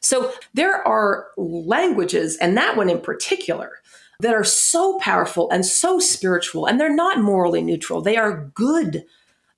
So 0.00 0.32
there 0.52 0.86
are 0.86 1.28
languages, 1.36 2.36
and 2.36 2.56
that 2.58 2.76
one 2.76 2.90
in 2.90 3.00
particular, 3.00 3.78
that 4.20 4.34
are 4.34 4.44
so 4.44 4.98
powerful 4.98 5.50
and 5.50 5.64
so 5.64 5.98
spiritual, 5.98 6.66
and 6.66 6.78
they're 6.78 6.94
not 6.94 7.20
morally 7.20 7.62
neutral. 7.62 8.02
They 8.02 8.16
are 8.16 8.50
good. 8.54 9.04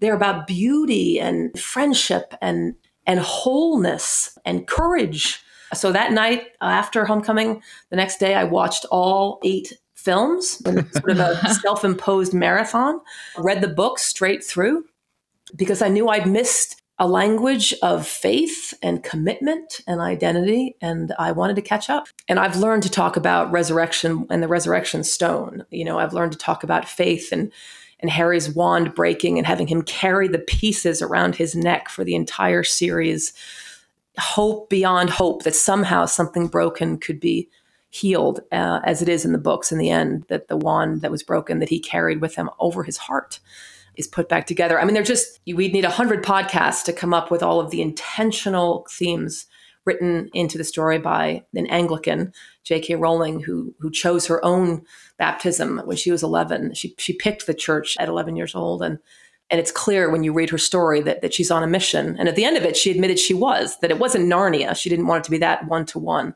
They're 0.00 0.14
about 0.14 0.46
beauty 0.46 1.18
and 1.18 1.58
friendship 1.58 2.34
and 2.40 2.74
and 3.06 3.20
wholeness 3.20 4.36
and 4.44 4.66
courage. 4.66 5.42
So 5.74 5.92
that 5.92 6.12
night 6.12 6.48
after 6.60 7.04
homecoming, 7.04 7.62
the 7.90 7.96
next 7.96 8.18
day 8.18 8.34
I 8.34 8.44
watched 8.44 8.84
all 8.90 9.40
eight 9.42 9.78
films, 10.06 10.62
sort 10.62 11.10
of 11.10 11.18
a 11.18 11.54
self 11.62 11.84
imposed 11.84 12.32
marathon, 12.32 13.00
read 13.36 13.60
the 13.60 13.68
book 13.68 13.98
straight 13.98 14.42
through 14.42 14.84
because 15.56 15.82
I 15.82 15.88
knew 15.88 16.08
I'd 16.08 16.28
missed 16.28 16.80
a 16.98 17.08
language 17.08 17.74
of 17.82 18.06
faith 18.06 18.72
and 18.82 19.02
commitment 19.02 19.80
and 19.86 20.00
identity, 20.00 20.76
and 20.80 21.12
I 21.18 21.32
wanted 21.32 21.56
to 21.56 21.62
catch 21.62 21.90
up. 21.90 22.06
And 22.28 22.38
I've 22.38 22.56
learned 22.56 22.84
to 22.84 22.90
talk 22.90 23.16
about 23.16 23.50
resurrection 23.50 24.26
and 24.30 24.42
the 24.42 24.48
resurrection 24.48 25.02
stone. 25.02 25.66
You 25.70 25.84
know, 25.84 25.98
I've 25.98 26.14
learned 26.14 26.32
to 26.32 26.38
talk 26.38 26.62
about 26.62 26.88
faith 26.88 27.32
and 27.32 27.52
and 27.98 28.10
Harry's 28.10 28.54
wand 28.54 28.94
breaking 28.94 29.38
and 29.38 29.46
having 29.46 29.66
him 29.66 29.80
carry 29.80 30.28
the 30.28 30.38
pieces 30.38 31.00
around 31.00 31.34
his 31.34 31.56
neck 31.56 31.88
for 31.88 32.04
the 32.04 32.14
entire 32.14 32.62
series. 32.62 33.32
Hope 34.18 34.68
beyond 34.68 35.10
hope 35.10 35.44
that 35.44 35.54
somehow 35.54 36.04
something 36.04 36.46
broken 36.46 36.98
could 36.98 37.18
be 37.18 37.48
healed 38.00 38.40
uh, 38.52 38.80
as 38.84 39.00
it 39.00 39.08
is 39.08 39.24
in 39.24 39.32
the 39.32 39.38
books 39.38 39.72
in 39.72 39.78
the 39.78 39.90
end 39.90 40.24
that 40.28 40.48
the 40.48 40.56
wand 40.56 41.00
that 41.00 41.10
was 41.10 41.22
broken 41.22 41.58
that 41.58 41.68
he 41.68 41.80
carried 41.80 42.20
with 42.20 42.34
him 42.34 42.50
over 42.58 42.82
his 42.82 42.96
heart 42.96 43.40
is 43.94 44.06
put 44.06 44.28
back 44.28 44.46
together 44.46 44.80
i 44.80 44.84
mean 44.84 44.94
they're 44.94 45.02
just 45.02 45.40
we'd 45.46 45.72
need 45.72 45.84
a 45.84 45.88
100 45.88 46.22
podcasts 46.22 46.84
to 46.84 46.92
come 46.92 47.14
up 47.14 47.30
with 47.30 47.42
all 47.42 47.60
of 47.60 47.70
the 47.70 47.80
intentional 47.80 48.86
themes 48.90 49.46
written 49.84 50.28
into 50.34 50.58
the 50.58 50.64
story 50.64 50.98
by 50.98 51.42
an 51.54 51.66
anglican 51.68 52.32
j.k 52.64 52.94
rowling 52.94 53.40
who 53.40 53.74
who 53.78 53.90
chose 53.90 54.26
her 54.26 54.44
own 54.44 54.82
baptism 55.16 55.80
when 55.86 55.96
she 55.96 56.10
was 56.10 56.22
11 56.22 56.74
she, 56.74 56.94
she 56.98 57.14
picked 57.14 57.46
the 57.46 57.54
church 57.54 57.96
at 57.98 58.08
11 58.08 58.36
years 58.36 58.54
old 58.54 58.82
and 58.82 58.98
and 59.48 59.60
it's 59.60 59.70
clear 59.70 60.10
when 60.10 60.24
you 60.24 60.32
read 60.32 60.50
her 60.50 60.58
story 60.58 61.00
that, 61.02 61.22
that 61.22 61.32
she's 61.32 61.52
on 61.52 61.62
a 61.62 61.68
mission. 61.68 62.16
And 62.18 62.28
at 62.28 62.34
the 62.34 62.44
end 62.44 62.56
of 62.56 62.64
it, 62.64 62.76
she 62.76 62.90
admitted 62.90 63.16
she 63.16 63.32
was, 63.32 63.78
that 63.78 63.92
it 63.92 64.00
wasn't 64.00 64.26
Narnia. 64.26 64.74
She 64.74 64.90
didn't 64.90 65.06
want 65.06 65.20
it 65.20 65.24
to 65.26 65.30
be 65.30 65.38
that 65.38 65.68
one 65.68 65.86
to 65.86 66.00
one 66.00 66.34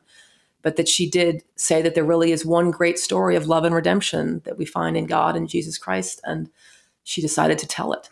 but 0.61 0.75
that 0.75 0.87
she 0.87 1.09
did 1.09 1.43
say 1.55 1.81
that 1.81 1.95
there 1.95 2.03
really 2.03 2.31
is 2.31 2.45
one 2.45 2.71
great 2.71 2.99
story 2.99 3.35
of 3.35 3.47
love 3.47 3.63
and 3.63 3.75
redemption 3.75 4.41
that 4.45 4.57
we 4.57 4.65
find 4.65 4.95
in 4.95 5.05
God 5.05 5.35
and 5.35 5.49
Jesus 5.49 5.77
Christ. 5.77 6.21
And 6.23 6.49
she 7.03 7.21
decided 7.21 7.57
to 7.59 7.67
tell 7.67 7.93
it. 7.93 8.09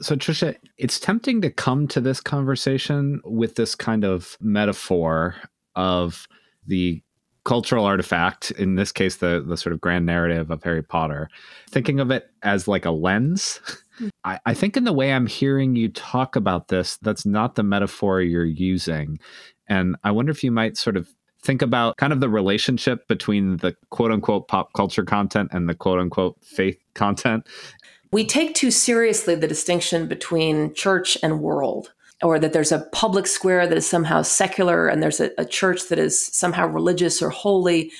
So, 0.00 0.16
Trisha, 0.16 0.56
it's 0.78 0.98
tempting 0.98 1.42
to 1.42 1.50
come 1.50 1.86
to 1.88 2.00
this 2.00 2.20
conversation 2.20 3.20
with 3.24 3.54
this 3.54 3.74
kind 3.74 4.04
of 4.04 4.36
metaphor 4.40 5.36
of 5.76 6.26
the 6.66 7.02
cultural 7.44 7.84
artifact, 7.84 8.50
in 8.52 8.76
this 8.76 8.92
case, 8.92 9.16
the, 9.16 9.44
the 9.46 9.56
sort 9.56 9.72
of 9.72 9.80
grand 9.80 10.06
narrative 10.06 10.50
of 10.50 10.62
Harry 10.62 10.82
Potter, 10.82 11.28
thinking 11.70 12.00
of 12.00 12.10
it 12.10 12.30
as 12.42 12.68
like 12.68 12.84
a 12.84 12.90
lens. 12.90 13.60
I, 14.24 14.38
I 14.46 14.54
think, 14.54 14.76
in 14.76 14.84
the 14.84 14.92
way 14.92 15.12
I'm 15.12 15.26
hearing 15.26 15.76
you 15.76 15.88
talk 15.88 16.36
about 16.36 16.68
this, 16.68 16.98
that's 17.02 17.26
not 17.26 17.54
the 17.54 17.62
metaphor 17.62 18.20
you're 18.20 18.44
using. 18.44 19.18
And 19.68 19.96
I 20.02 20.10
wonder 20.10 20.32
if 20.32 20.42
you 20.42 20.50
might 20.50 20.76
sort 20.76 20.96
of 20.96 21.08
think 21.42 21.62
about 21.62 21.96
kind 21.96 22.12
of 22.12 22.20
the 22.20 22.28
relationship 22.28 23.06
between 23.08 23.58
the 23.58 23.74
quote 23.90 24.12
unquote 24.12 24.48
pop 24.48 24.72
culture 24.74 25.04
content 25.04 25.50
and 25.52 25.68
the 25.68 25.74
quote 25.74 25.98
unquote 25.98 26.36
faith 26.42 26.78
content. 26.94 27.46
We 28.12 28.26
take 28.26 28.54
too 28.54 28.70
seriously 28.70 29.34
the 29.34 29.48
distinction 29.48 30.06
between 30.06 30.74
church 30.74 31.16
and 31.22 31.40
world, 31.40 31.92
or 32.22 32.38
that 32.38 32.52
there's 32.52 32.72
a 32.72 32.86
public 32.92 33.26
square 33.26 33.66
that 33.66 33.76
is 33.76 33.86
somehow 33.86 34.22
secular 34.22 34.86
and 34.86 35.02
there's 35.02 35.20
a, 35.20 35.30
a 35.38 35.44
church 35.44 35.88
that 35.88 35.98
is 35.98 36.26
somehow 36.26 36.66
religious 36.66 37.22
or 37.22 37.30
holy. 37.30 37.90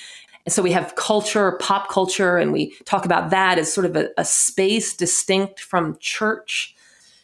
And 0.45 0.53
so 0.53 0.63
we 0.63 0.73
have 0.73 0.97
culture, 0.97 1.53
pop 1.61 1.89
culture, 1.89 2.37
and 2.37 2.53
we 2.53 2.75
talk 2.85 3.05
about 3.05 3.31
that 3.31 3.59
as 3.59 3.73
sort 3.73 3.87
of 3.87 3.97
a, 3.97 4.11
a 4.19 4.25
space 4.25 4.95
distinct 4.95 5.61
from 5.61 5.97
church. 5.99 6.75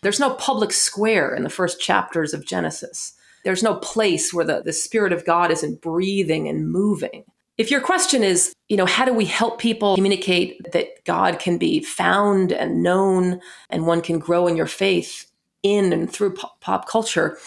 There's 0.00 0.20
no 0.20 0.34
public 0.34 0.72
square 0.72 1.34
in 1.34 1.42
the 1.42 1.50
first 1.50 1.80
chapters 1.80 2.32
of 2.32 2.46
Genesis 2.46 3.17
there's 3.44 3.62
no 3.62 3.76
place 3.76 4.32
where 4.32 4.44
the, 4.44 4.62
the 4.62 4.72
Spirit 4.72 5.12
of 5.12 5.24
God 5.24 5.50
isn't 5.50 5.80
breathing 5.80 6.48
and 6.48 6.70
moving. 6.70 7.24
If 7.56 7.70
your 7.70 7.80
question 7.80 8.22
is, 8.22 8.52
you 8.68 8.76
know, 8.76 8.86
how 8.86 9.04
do 9.04 9.12
we 9.12 9.24
help 9.24 9.58
people 9.58 9.96
communicate 9.96 10.72
that 10.72 11.04
God 11.04 11.38
can 11.38 11.58
be 11.58 11.80
found 11.82 12.52
and 12.52 12.82
known 12.82 13.40
and 13.68 13.86
one 13.86 14.00
can 14.00 14.18
grow 14.18 14.46
in 14.46 14.56
your 14.56 14.66
faith 14.66 15.30
in 15.64 15.92
and 15.92 16.10
through 16.10 16.34
pop, 16.34 16.60
pop 16.60 16.88
culture? 16.88 17.38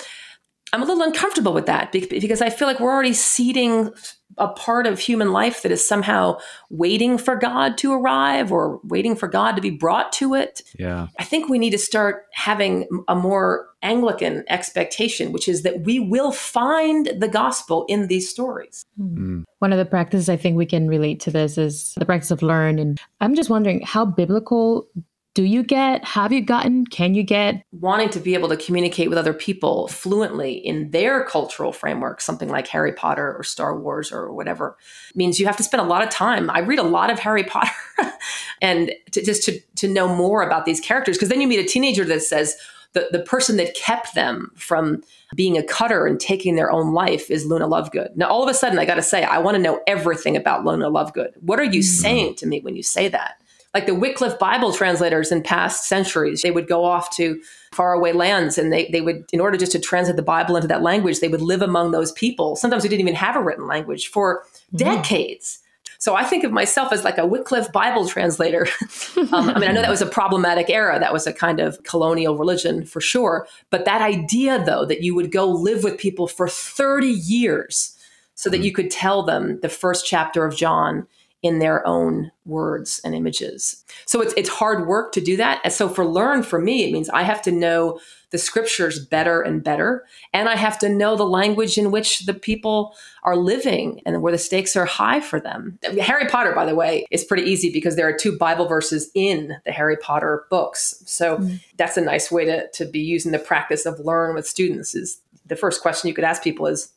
I'm 0.73 0.81
a 0.81 0.85
little 0.85 1.03
uncomfortable 1.03 1.53
with 1.53 1.65
that 1.65 1.91
because 1.91 2.41
I 2.41 2.49
feel 2.49 2.67
like 2.67 2.79
we're 2.79 2.93
already 2.93 3.13
ceding 3.13 3.91
a 4.37 4.47
part 4.47 4.87
of 4.87 4.97
human 4.97 5.33
life 5.33 5.61
that 5.61 5.71
is 5.71 5.85
somehow 5.85 6.37
waiting 6.69 7.17
for 7.17 7.35
God 7.35 7.77
to 7.79 7.91
arrive 7.91 8.51
or 8.51 8.79
waiting 8.85 9.15
for 9.15 9.27
God 9.27 9.57
to 9.57 9.61
be 9.61 9.69
brought 9.69 10.13
to 10.13 10.33
it. 10.33 10.63
Yeah. 10.79 11.07
I 11.19 11.25
think 11.25 11.49
we 11.49 11.59
need 11.59 11.71
to 11.71 11.77
start 11.77 12.27
having 12.31 12.87
a 13.09 13.15
more 13.15 13.67
Anglican 13.83 14.45
expectation, 14.47 15.33
which 15.33 15.49
is 15.49 15.63
that 15.63 15.81
we 15.81 15.99
will 15.99 16.31
find 16.31 17.07
the 17.17 17.27
gospel 17.27 17.85
in 17.89 18.07
these 18.07 18.29
stories. 18.29 18.85
Mm. 18.97 19.43
One 19.59 19.73
of 19.73 19.77
the 19.77 19.85
practices 19.85 20.29
I 20.29 20.37
think 20.37 20.55
we 20.55 20.65
can 20.65 20.87
relate 20.87 21.19
to 21.21 21.31
this 21.31 21.57
is 21.57 21.93
the 21.97 22.05
practice 22.05 22.31
of 22.31 22.41
learn. 22.41 22.79
And 22.79 22.97
I'm 23.19 23.35
just 23.35 23.49
wondering 23.49 23.81
how 23.81 24.05
biblical 24.05 24.87
do 25.33 25.43
you 25.43 25.63
get 25.63 26.03
have 26.03 26.31
you 26.31 26.41
gotten 26.41 26.85
can 26.85 27.13
you 27.13 27.23
get 27.23 27.63
wanting 27.71 28.09
to 28.09 28.19
be 28.19 28.33
able 28.33 28.49
to 28.49 28.57
communicate 28.57 29.09
with 29.09 29.17
other 29.17 29.33
people 29.33 29.87
fluently 29.87 30.53
in 30.53 30.91
their 30.91 31.23
cultural 31.25 31.71
framework 31.71 32.21
something 32.21 32.49
like 32.49 32.67
harry 32.67 32.93
potter 32.93 33.35
or 33.37 33.43
star 33.43 33.77
wars 33.77 34.11
or 34.11 34.33
whatever 34.33 34.77
means 35.15 35.39
you 35.39 35.45
have 35.45 35.57
to 35.57 35.63
spend 35.63 35.81
a 35.81 35.85
lot 35.85 36.03
of 36.03 36.09
time 36.09 36.49
i 36.49 36.59
read 36.59 36.79
a 36.79 36.83
lot 36.83 37.09
of 37.09 37.19
harry 37.19 37.43
potter 37.43 37.71
and 38.61 38.91
to, 39.11 39.23
just 39.23 39.43
to, 39.43 39.59
to 39.75 39.87
know 39.87 40.13
more 40.13 40.43
about 40.43 40.65
these 40.65 40.79
characters 40.79 41.17
because 41.17 41.29
then 41.29 41.41
you 41.41 41.47
meet 41.47 41.59
a 41.59 41.67
teenager 41.67 42.03
that 42.03 42.21
says 42.21 42.55
the, 42.93 43.07
the 43.11 43.19
person 43.19 43.55
that 43.57 43.73
kept 43.73 44.15
them 44.15 44.51
from 44.55 45.01
being 45.33 45.57
a 45.57 45.63
cutter 45.63 46.05
and 46.05 46.19
taking 46.19 46.55
their 46.55 46.69
own 46.69 46.93
life 46.93 47.31
is 47.31 47.45
Luna 47.45 47.65
Lovegood. 47.65 48.17
Now, 48.17 48.27
all 48.27 48.43
of 48.43 48.49
a 48.49 48.53
sudden, 48.53 48.79
I 48.79 48.85
got 48.85 48.95
to 48.95 49.01
say, 49.01 49.23
I 49.23 49.37
want 49.37 49.55
to 49.55 49.63
know 49.63 49.81
everything 49.87 50.35
about 50.35 50.65
Luna 50.65 50.89
Lovegood. 50.91 51.37
What 51.39 51.57
are 51.57 51.63
you 51.63 51.79
mm-hmm. 51.79 52.01
saying 52.01 52.35
to 52.35 52.47
me 52.47 52.59
when 52.59 52.75
you 52.75 52.83
say 52.83 53.07
that? 53.07 53.35
Like 53.73 53.85
the 53.85 53.95
Wycliffe 53.95 54.37
Bible 54.37 54.73
translators 54.73 55.31
in 55.31 55.41
past 55.41 55.87
centuries, 55.87 56.41
they 56.41 56.51
would 56.51 56.67
go 56.67 56.83
off 56.83 57.15
to 57.15 57.41
faraway 57.73 58.11
lands 58.11 58.57
and 58.57 58.71
they, 58.71 58.89
they 58.91 59.01
would, 59.01 59.25
in 59.31 59.39
order 59.39 59.57
just 59.57 59.71
to 59.71 59.79
translate 59.79 60.17
the 60.17 60.21
Bible 60.21 60.55
into 60.55 60.67
that 60.67 60.81
language, 60.81 61.19
they 61.19 61.29
would 61.29 61.41
live 61.41 61.61
among 61.61 61.91
those 61.91 62.11
people. 62.11 62.55
Sometimes 62.55 62.83
we 62.83 62.89
didn't 62.89 63.01
even 63.01 63.15
have 63.15 63.35
a 63.35 63.41
written 63.41 63.67
language 63.67 64.09
for 64.09 64.43
mm-hmm. 64.73 64.77
decades. 64.77 65.59
So 65.99 66.15
I 66.15 66.23
think 66.23 66.43
of 66.43 66.51
myself 66.51 66.91
as 66.91 67.03
like 67.03 67.19
a 67.19 67.27
Wycliffe 67.27 67.71
Bible 67.71 68.07
translator. 68.07 68.67
um, 69.31 69.49
I 69.51 69.59
mean, 69.59 69.69
I 69.69 69.71
know 69.71 69.81
that 69.81 69.89
was 69.89 70.01
a 70.01 70.07
problematic 70.07 70.67
era. 70.69 70.99
That 70.99 71.13
was 71.13 71.27
a 71.27 71.33
kind 71.33 71.59
of 71.59 71.81
colonial 71.83 72.35
religion 72.35 72.85
for 72.85 72.99
sure. 72.99 73.47
But 73.69 73.85
that 73.85 74.01
idea, 74.01 74.63
though, 74.65 74.83
that 74.85 75.03
you 75.03 75.13
would 75.13 75.31
go 75.31 75.45
live 75.45 75.83
with 75.83 75.99
people 75.99 76.27
for 76.27 76.47
30 76.47 77.07
years 77.07 77.95
so 78.33 78.49
that 78.49 78.57
mm-hmm. 78.57 78.63
you 78.63 78.73
could 78.73 78.89
tell 78.89 79.21
them 79.21 79.59
the 79.61 79.69
first 79.69 80.05
chapter 80.05 80.43
of 80.43 80.55
John 80.55 81.05
in 81.43 81.59
their 81.59 81.85
own 81.87 82.31
words 82.45 83.01
and 83.03 83.15
images. 83.15 83.83
So 84.05 84.21
it's 84.21 84.33
it's 84.37 84.49
hard 84.49 84.87
work 84.87 85.11
to 85.13 85.21
do 85.21 85.37
that. 85.37 85.61
And 85.63 85.73
so 85.73 85.89
for 85.89 86.05
learn 86.05 86.43
for 86.43 86.59
me, 86.59 86.83
it 86.83 86.91
means 86.91 87.09
I 87.09 87.23
have 87.23 87.41
to 87.43 87.51
know 87.51 87.99
the 88.31 88.37
scriptures 88.37 89.05
better 89.05 89.41
and 89.41 89.63
better. 89.63 90.05
And 90.33 90.47
I 90.47 90.55
have 90.55 90.79
to 90.79 90.89
know 90.89 91.15
the 91.15 91.25
language 91.25 91.77
in 91.77 91.91
which 91.91 92.25
the 92.25 92.33
people 92.33 92.95
are 93.23 93.35
living 93.35 94.01
and 94.05 94.21
where 94.21 94.31
the 94.31 94.37
stakes 94.37 94.75
are 94.75 94.85
high 94.85 95.19
for 95.19 95.39
them. 95.39 95.77
Harry 95.99 96.27
Potter, 96.27 96.53
by 96.53 96.65
the 96.65 96.75
way, 96.75 97.05
is 97.11 97.25
pretty 97.25 97.43
easy 97.43 97.71
because 97.71 97.95
there 97.95 98.07
are 98.07 98.15
two 98.15 98.37
Bible 98.37 98.67
verses 98.67 99.11
in 99.13 99.57
the 99.65 99.71
Harry 99.71 99.97
Potter 99.97 100.45
books. 100.49 101.03
So 101.05 101.37
mm. 101.37 101.59
that's 101.75 101.97
a 101.97 102.01
nice 102.01 102.31
way 102.31 102.45
to, 102.45 102.69
to 102.71 102.85
be 102.85 102.99
using 102.99 103.33
the 103.33 103.39
practice 103.39 103.85
of 103.85 103.99
learn 103.99 104.33
with 104.33 104.47
students 104.47 104.95
is 104.95 105.19
the 105.45 105.57
first 105.57 105.81
question 105.81 106.07
you 106.07 106.13
could 106.13 106.23
ask 106.23 106.41
people 106.41 106.67
is, 106.67 106.93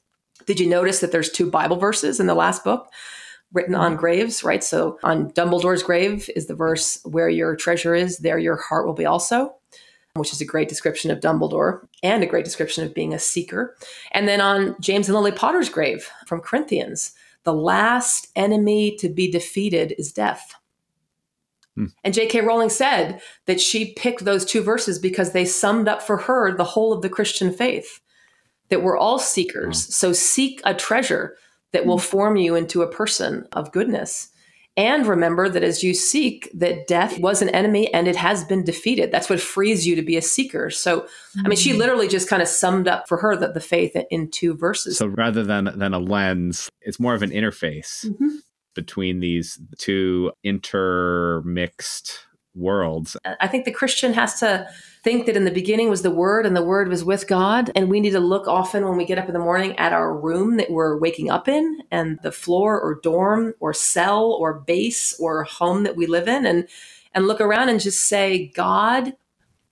did 0.46 0.60
you 0.60 0.68
notice 0.68 1.00
that 1.00 1.10
there's 1.10 1.30
two 1.30 1.50
Bible 1.50 1.76
verses 1.76 2.20
in 2.20 2.28
the 2.28 2.34
last 2.34 2.62
book? 2.62 2.88
Written 3.52 3.74
on 3.74 3.96
graves, 3.96 4.42
right? 4.42 4.62
So 4.64 4.98
on 5.04 5.30
Dumbledore's 5.30 5.82
grave 5.82 6.28
is 6.34 6.46
the 6.46 6.54
verse, 6.54 7.00
Where 7.04 7.28
your 7.28 7.56
treasure 7.56 7.94
is, 7.94 8.18
there 8.18 8.38
your 8.38 8.56
heart 8.56 8.86
will 8.86 8.94
be 8.94 9.06
also, 9.06 9.54
which 10.14 10.32
is 10.32 10.40
a 10.40 10.46
great 10.46 10.68
description 10.68 11.10
of 11.10 11.20
Dumbledore 11.20 11.86
and 12.02 12.22
a 12.22 12.26
great 12.26 12.44
description 12.44 12.84
of 12.84 12.94
being 12.94 13.14
a 13.14 13.18
seeker. 13.18 13.76
And 14.12 14.26
then 14.26 14.40
on 14.40 14.76
James 14.80 15.08
and 15.08 15.14
Lily 15.14 15.32
Potter's 15.32 15.68
grave 15.68 16.08
from 16.26 16.40
Corinthians, 16.40 17.12
the 17.44 17.54
last 17.54 18.28
enemy 18.34 18.96
to 18.96 19.08
be 19.08 19.30
defeated 19.30 19.94
is 19.98 20.12
death. 20.12 20.54
Hmm. 21.76 21.86
And 22.02 22.14
J.K. 22.14 22.40
Rowling 22.40 22.70
said 22.70 23.20
that 23.46 23.60
she 23.60 23.92
picked 23.94 24.24
those 24.24 24.44
two 24.44 24.62
verses 24.62 24.98
because 24.98 25.32
they 25.32 25.44
summed 25.44 25.88
up 25.88 26.02
for 26.02 26.16
her 26.18 26.56
the 26.56 26.64
whole 26.64 26.92
of 26.92 27.02
the 27.02 27.08
Christian 27.08 27.52
faith, 27.52 28.00
that 28.68 28.82
we're 28.82 28.96
all 28.96 29.18
seekers. 29.18 29.94
So 29.94 30.12
seek 30.12 30.60
a 30.64 30.74
treasure 30.74 31.36
that 31.74 31.84
will 31.84 31.98
mm. 31.98 32.04
form 32.04 32.36
you 32.36 32.54
into 32.54 32.80
a 32.80 32.90
person 32.90 33.46
of 33.52 33.70
goodness. 33.72 34.30
And 34.76 35.06
remember 35.06 35.48
that 35.48 35.62
as 35.62 35.84
you 35.84 35.94
seek, 35.94 36.50
that 36.52 36.88
death 36.88 37.20
was 37.20 37.42
an 37.42 37.48
enemy 37.50 37.92
and 37.94 38.08
it 38.08 38.16
has 38.16 38.44
been 38.44 38.64
defeated. 38.64 39.12
That's 39.12 39.30
what 39.30 39.40
frees 39.40 39.86
you 39.86 39.94
to 39.94 40.02
be 40.02 40.16
a 40.16 40.22
seeker. 40.22 40.68
So, 40.70 41.06
I 41.44 41.48
mean, 41.48 41.56
she 41.56 41.72
mm. 41.72 41.78
literally 41.78 42.08
just 42.08 42.28
kind 42.28 42.42
of 42.42 42.48
summed 42.48 42.88
up 42.88 43.06
for 43.06 43.18
her 43.18 43.36
that 43.36 43.54
the 43.54 43.60
faith 43.60 43.96
in 44.10 44.30
two 44.30 44.56
verses. 44.56 44.98
So 44.98 45.06
rather 45.06 45.44
than 45.44 45.70
than 45.76 45.94
a 45.94 46.00
lens, 46.00 46.70
it's 46.80 46.98
more 46.98 47.14
of 47.14 47.22
an 47.22 47.30
interface 47.30 48.06
mm-hmm. 48.06 48.36
between 48.74 49.20
these 49.20 49.60
two 49.78 50.32
intermixed 50.42 52.26
worlds. 52.54 53.16
I 53.40 53.48
think 53.48 53.64
the 53.64 53.72
Christian 53.72 54.12
has 54.12 54.38
to 54.40 54.68
think 55.02 55.26
that 55.26 55.36
in 55.36 55.44
the 55.44 55.50
beginning 55.50 55.90
was 55.90 56.02
the 56.02 56.10
Word 56.10 56.46
and 56.46 56.56
the 56.56 56.64
Word 56.64 56.88
was 56.88 57.04
with 57.04 57.26
God. 57.26 57.70
And 57.74 57.90
we 57.90 58.00
need 58.00 58.12
to 58.12 58.20
look 58.20 58.48
often 58.48 58.84
when 58.84 58.96
we 58.96 59.04
get 59.04 59.18
up 59.18 59.26
in 59.26 59.34
the 59.34 59.38
morning 59.38 59.78
at 59.78 59.92
our 59.92 60.16
room 60.16 60.56
that 60.56 60.70
we're 60.70 60.96
waking 60.98 61.30
up 61.30 61.48
in 61.48 61.82
and 61.90 62.18
the 62.22 62.32
floor 62.32 62.80
or 62.80 63.00
dorm 63.02 63.54
or 63.60 63.74
cell 63.74 64.32
or 64.32 64.54
base 64.54 65.18
or 65.20 65.44
home 65.44 65.82
that 65.84 65.96
we 65.96 66.06
live 66.06 66.28
in 66.28 66.46
and 66.46 66.68
and 67.14 67.28
look 67.28 67.40
around 67.40 67.68
and 67.68 67.80
just 67.80 68.08
say 68.08 68.48
God 68.48 69.14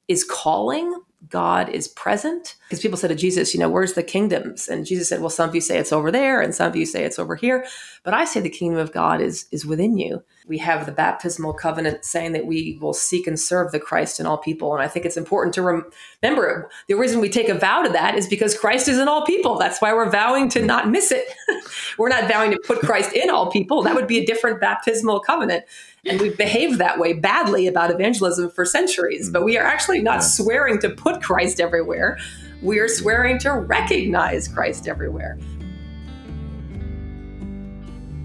is 0.07 0.23
calling 0.23 0.95
God 1.29 1.69
is 1.69 1.89
present. 1.89 2.57
Because 2.69 2.81
people 2.81 2.99
said 2.99 3.09
to 3.09 3.15
Jesus, 3.15 3.55
you 3.55 3.61
know, 3.61 3.69
where's 3.69 3.93
the 3.93 4.03
kingdoms? 4.03 4.69
And 4.69 4.85
Jesus 4.85 5.09
said, 5.09 5.21
well, 5.21 5.31
some 5.31 5.49
of 5.49 5.55
you 5.55 5.61
say 5.61 5.79
it's 5.79 5.93
over 5.93 6.11
there, 6.11 6.41
and 6.41 6.55
some 6.55 6.69
of 6.69 6.77
you 6.77 6.87
say 6.87 7.05
it's 7.05 7.19
over 7.19 7.37
here. 7.37 7.65
But 8.03 8.15
I 8.15 8.25
say 8.25 8.41
the 8.41 8.51
kingdom 8.51 8.79
of 8.79 8.93
God 8.93 9.21
is, 9.21 9.47
is 9.53 9.65
within 9.65 9.97
you. 9.97 10.25
We 10.49 10.59
have 10.59 10.87
the 10.87 10.93
baptismal 10.93 11.55
covenant 11.55 12.05
saying 12.05 12.33
that 12.33 12.47
we 12.47 12.79
will 12.81 12.95
seek 12.95 13.29
and 13.29 13.39
serve 13.39 13.71
the 13.71 13.79
Christ 13.79 14.19
in 14.19 14.27
all 14.27 14.39
people. 14.39 14.75
And 14.75 14.83
I 14.83 14.89
think 14.89 15.07
it's 15.07 15.17
important 15.17 15.55
to 15.55 15.63
rem- 15.63 15.85
remember 16.21 16.69
the 16.89 16.95
reason 16.95 17.21
we 17.21 17.29
take 17.29 17.49
a 17.49 17.55
vow 17.55 17.83
to 17.83 17.91
that 17.91 18.17
is 18.17 18.27
because 18.27 18.59
Christ 18.59 18.89
is 18.89 18.99
in 18.99 19.07
all 19.07 19.25
people. 19.25 19.57
That's 19.57 19.81
why 19.81 19.93
we're 19.93 20.11
vowing 20.11 20.49
to 20.51 20.65
not 20.65 20.91
miss 20.91 21.13
it. 21.13 21.25
we're 21.99 22.09
not 22.09 22.29
vowing 22.29 22.51
to 22.51 22.61
put 22.67 22.81
Christ 22.81 23.13
in 23.13 23.31
all 23.31 23.51
people. 23.53 23.83
That 23.83 23.95
would 23.95 24.09
be 24.09 24.19
a 24.19 24.27
different 24.27 24.61
baptismal 24.61 25.21
covenant. 25.21 25.65
And 26.05 26.21
we've 26.21 26.37
behaved 26.37 26.79
that 26.79 26.99
way 26.99 27.13
badly 27.13 27.69
about 27.69 27.93
evangelism 27.93 28.51
for 28.51 28.65
centuries. 28.65 29.31
But 29.31 29.45
we 29.45 29.57
are 29.57 29.65
actually 29.65 30.03
not 30.03 30.25
swearing 30.25 30.81
to 30.81 30.91
put 30.91 31.23
Christ 31.23 31.61
everywhere. 31.61 32.19
We 32.61 32.81
are 32.81 32.89
swearing 32.89 33.39
to 33.41 33.53
recognize 33.53 34.49
Christ 34.49 34.89
everywhere. 34.89 35.39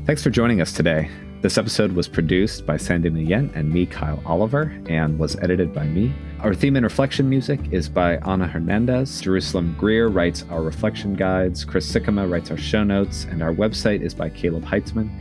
Thanks 0.07 0.23
for 0.23 0.31
joining 0.31 0.59
us 0.59 0.73
today. 0.73 1.07
This 1.41 1.59
episode 1.59 1.91
was 1.91 2.07
produced 2.07 2.65
by 2.65 2.77
Sandy 2.77 3.11
Yen 3.23 3.51
and 3.53 3.71
me, 3.71 3.85
Kyle 3.85 4.23
Oliver, 4.25 4.75
and 4.87 5.19
was 5.19 5.35
edited 5.35 5.71
by 5.71 5.85
me. 5.85 6.11
Our 6.39 6.55
theme 6.55 6.77
and 6.77 6.83
reflection 6.83 7.29
music 7.29 7.59
is 7.69 7.87
by 7.87 8.17
Ana 8.19 8.47
Hernandez. 8.47 9.21
Jerusalem 9.21 9.75
Greer 9.77 10.07
writes 10.07 10.45
our 10.49 10.63
reflection 10.63 11.13
guides. 11.13 11.63
Chris 11.63 11.91
Sikkema 11.91 12.27
writes 12.27 12.49
our 12.49 12.57
show 12.57 12.83
notes, 12.83 13.25
and 13.25 13.43
our 13.43 13.53
website 13.53 14.01
is 14.01 14.15
by 14.15 14.31
Kaleb 14.31 14.63
Heitzmann. 14.63 15.11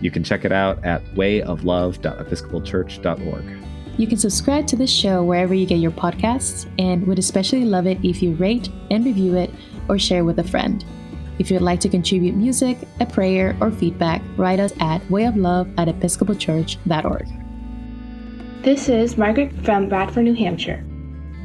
You 0.00 0.10
can 0.10 0.24
check 0.24 0.44
it 0.44 0.52
out 0.52 0.84
at 0.84 1.02
wayoflove.episcopalchurch.org. 1.14 3.44
You 3.96 4.08
can 4.08 4.18
subscribe 4.18 4.66
to 4.66 4.76
this 4.76 4.90
show 4.90 5.22
wherever 5.22 5.54
you 5.54 5.64
get 5.66 5.78
your 5.78 5.92
podcasts 5.92 6.68
and 6.78 7.06
would 7.06 7.18
especially 7.18 7.64
love 7.64 7.86
it 7.86 8.04
if 8.04 8.22
you 8.22 8.34
rate 8.34 8.68
and 8.90 9.02
review 9.04 9.36
it 9.36 9.50
or 9.88 9.98
share 9.98 10.24
with 10.24 10.40
a 10.40 10.44
friend. 10.44 10.84
If 11.38 11.50
you'd 11.50 11.62
like 11.62 11.80
to 11.80 11.88
contribute 11.88 12.34
music, 12.34 12.78
a 13.00 13.06
prayer, 13.06 13.56
or 13.60 13.70
feedback, 13.70 14.20
write 14.36 14.60
us 14.60 14.72
at 14.80 15.00
wayoflove 15.02 15.72
at 15.78 15.88
episcopalchurch.org. 15.88 17.28
This 18.62 18.88
is 18.88 19.18
Margaret 19.18 19.52
from 19.64 19.88
Bradford, 19.88 20.24
New 20.24 20.34
Hampshire. 20.34 20.84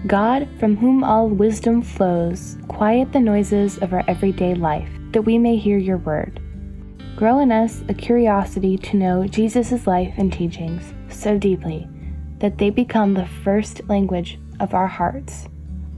God, 0.08 0.48
from 0.60 0.78
whom 0.78 1.04
all 1.04 1.28
wisdom 1.28 1.82
flows, 1.82 2.58
quiet 2.68 3.12
the 3.12 3.20
noises 3.20 3.78
of 3.80 3.94
our 3.94 4.04
everyday 4.08 4.56
life, 4.56 4.90
that 5.12 5.24
we 5.24 5.38
may 5.38 5.58
hear 5.58 5.78
your 5.78 5.98
word. 5.98 6.40
Grow 7.20 7.40
in 7.40 7.52
us 7.52 7.84
a 7.90 7.94
curiosity 7.94 8.78
to 8.78 8.96
know 8.96 9.28
Jesus' 9.28 9.86
life 9.86 10.14
and 10.16 10.32
teachings 10.32 10.94
so 11.10 11.38
deeply 11.38 11.86
that 12.38 12.58
they 12.58 12.70
become 12.70 13.14
the 13.14 13.28
first 13.44 13.82
language 13.90 14.40
of 14.62 14.74
our 14.74 14.88
hearts. 14.88 15.50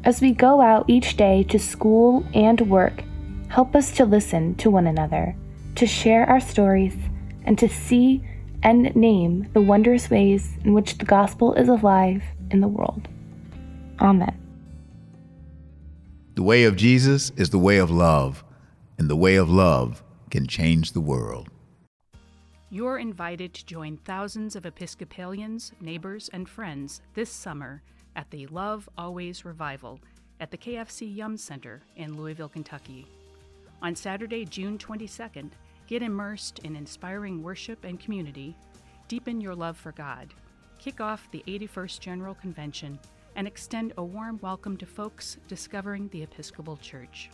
As 0.03 0.19
we 0.19 0.31
go 0.31 0.61
out 0.61 0.89
each 0.89 1.17
day 1.17 1.43
to 1.43 1.59
school 1.59 2.25
and 2.33 2.59
work, 2.61 3.03
help 3.49 3.75
us 3.75 3.91
to 3.97 4.03
listen 4.03 4.55
to 4.55 4.71
one 4.71 4.87
another, 4.87 5.35
to 5.75 5.85
share 5.85 6.27
our 6.27 6.39
stories, 6.39 6.97
and 7.43 7.55
to 7.59 7.69
see 7.69 8.23
and 8.63 8.95
name 8.95 9.47
the 9.53 9.61
wondrous 9.61 10.09
ways 10.09 10.57
in 10.65 10.73
which 10.73 10.97
the 10.97 11.05
gospel 11.05 11.53
is 11.53 11.69
alive 11.69 12.23
in 12.49 12.61
the 12.61 12.67
world. 12.67 13.07
Amen. 13.99 14.39
The 16.33 16.41
way 16.41 16.63
of 16.63 16.75
Jesus 16.75 17.29
is 17.37 17.51
the 17.51 17.59
way 17.59 17.77
of 17.77 17.91
love, 17.91 18.43
and 18.97 19.07
the 19.07 19.15
way 19.15 19.35
of 19.35 19.51
love 19.51 20.01
can 20.31 20.47
change 20.47 20.93
the 20.93 21.01
world. 21.01 21.49
You're 22.69 22.99
invited 22.99 23.53
to 23.53 23.65
join 23.65 23.97
thousands 23.97 24.55
of 24.55 24.65
Episcopalians, 24.65 25.73
neighbors, 25.81 26.29
and 26.31 26.47
friends 26.47 27.01
this 27.13 27.29
summer 27.29 27.83
at 28.15 28.31
the 28.31 28.47
Love 28.47 28.87
Always 28.97 29.43
Revival 29.43 29.99
at 30.39 30.49
the 30.49 30.57
KFC 30.57 31.13
Yum 31.13 31.35
Center 31.35 31.81
in 31.97 32.15
Louisville, 32.15 32.47
Kentucky. 32.47 33.05
On 33.81 33.93
Saturday, 33.93 34.45
June 34.45 34.77
22nd, 34.77 35.51
get 35.85 36.01
immersed 36.01 36.59
in 36.59 36.77
inspiring 36.77 37.43
worship 37.43 37.83
and 37.83 37.99
community, 37.99 38.55
deepen 39.09 39.41
your 39.41 39.53
love 39.53 39.75
for 39.75 39.91
God, 39.91 40.33
kick 40.79 41.01
off 41.01 41.29
the 41.31 41.43
81st 41.45 41.99
General 41.99 42.35
Convention, 42.35 42.97
and 43.35 43.47
extend 43.47 43.91
a 43.97 44.03
warm 44.03 44.39
welcome 44.41 44.77
to 44.77 44.85
folks 44.85 45.37
discovering 45.49 46.07
the 46.09 46.23
Episcopal 46.23 46.77
Church. 46.77 47.29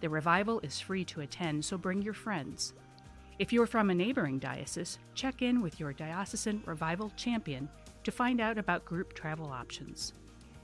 The 0.00 0.08
revival 0.08 0.60
is 0.60 0.80
free 0.80 1.04
to 1.06 1.22
attend, 1.22 1.64
so 1.64 1.76
bring 1.76 2.02
your 2.02 2.14
friends. 2.14 2.74
If 3.38 3.52
you're 3.52 3.66
from 3.66 3.90
a 3.90 3.94
neighboring 3.94 4.38
diocese, 4.38 4.98
check 5.14 5.42
in 5.42 5.62
with 5.62 5.78
your 5.78 5.92
diocesan 5.92 6.62
revival 6.66 7.12
champion 7.16 7.68
to 8.04 8.10
find 8.10 8.40
out 8.40 8.58
about 8.58 8.84
group 8.84 9.12
travel 9.12 9.46
options. 9.46 10.12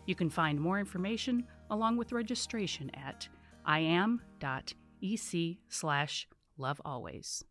You 0.07 0.15
can 0.15 0.31
find 0.31 0.61
more 0.61 0.79
information 0.79 1.47
along 1.71 1.97
with 1.97 2.13
registration 2.13 2.91
at 2.95 3.29
iam.ec 3.67 4.19
slash 5.69 6.29
lovealways. 6.59 7.45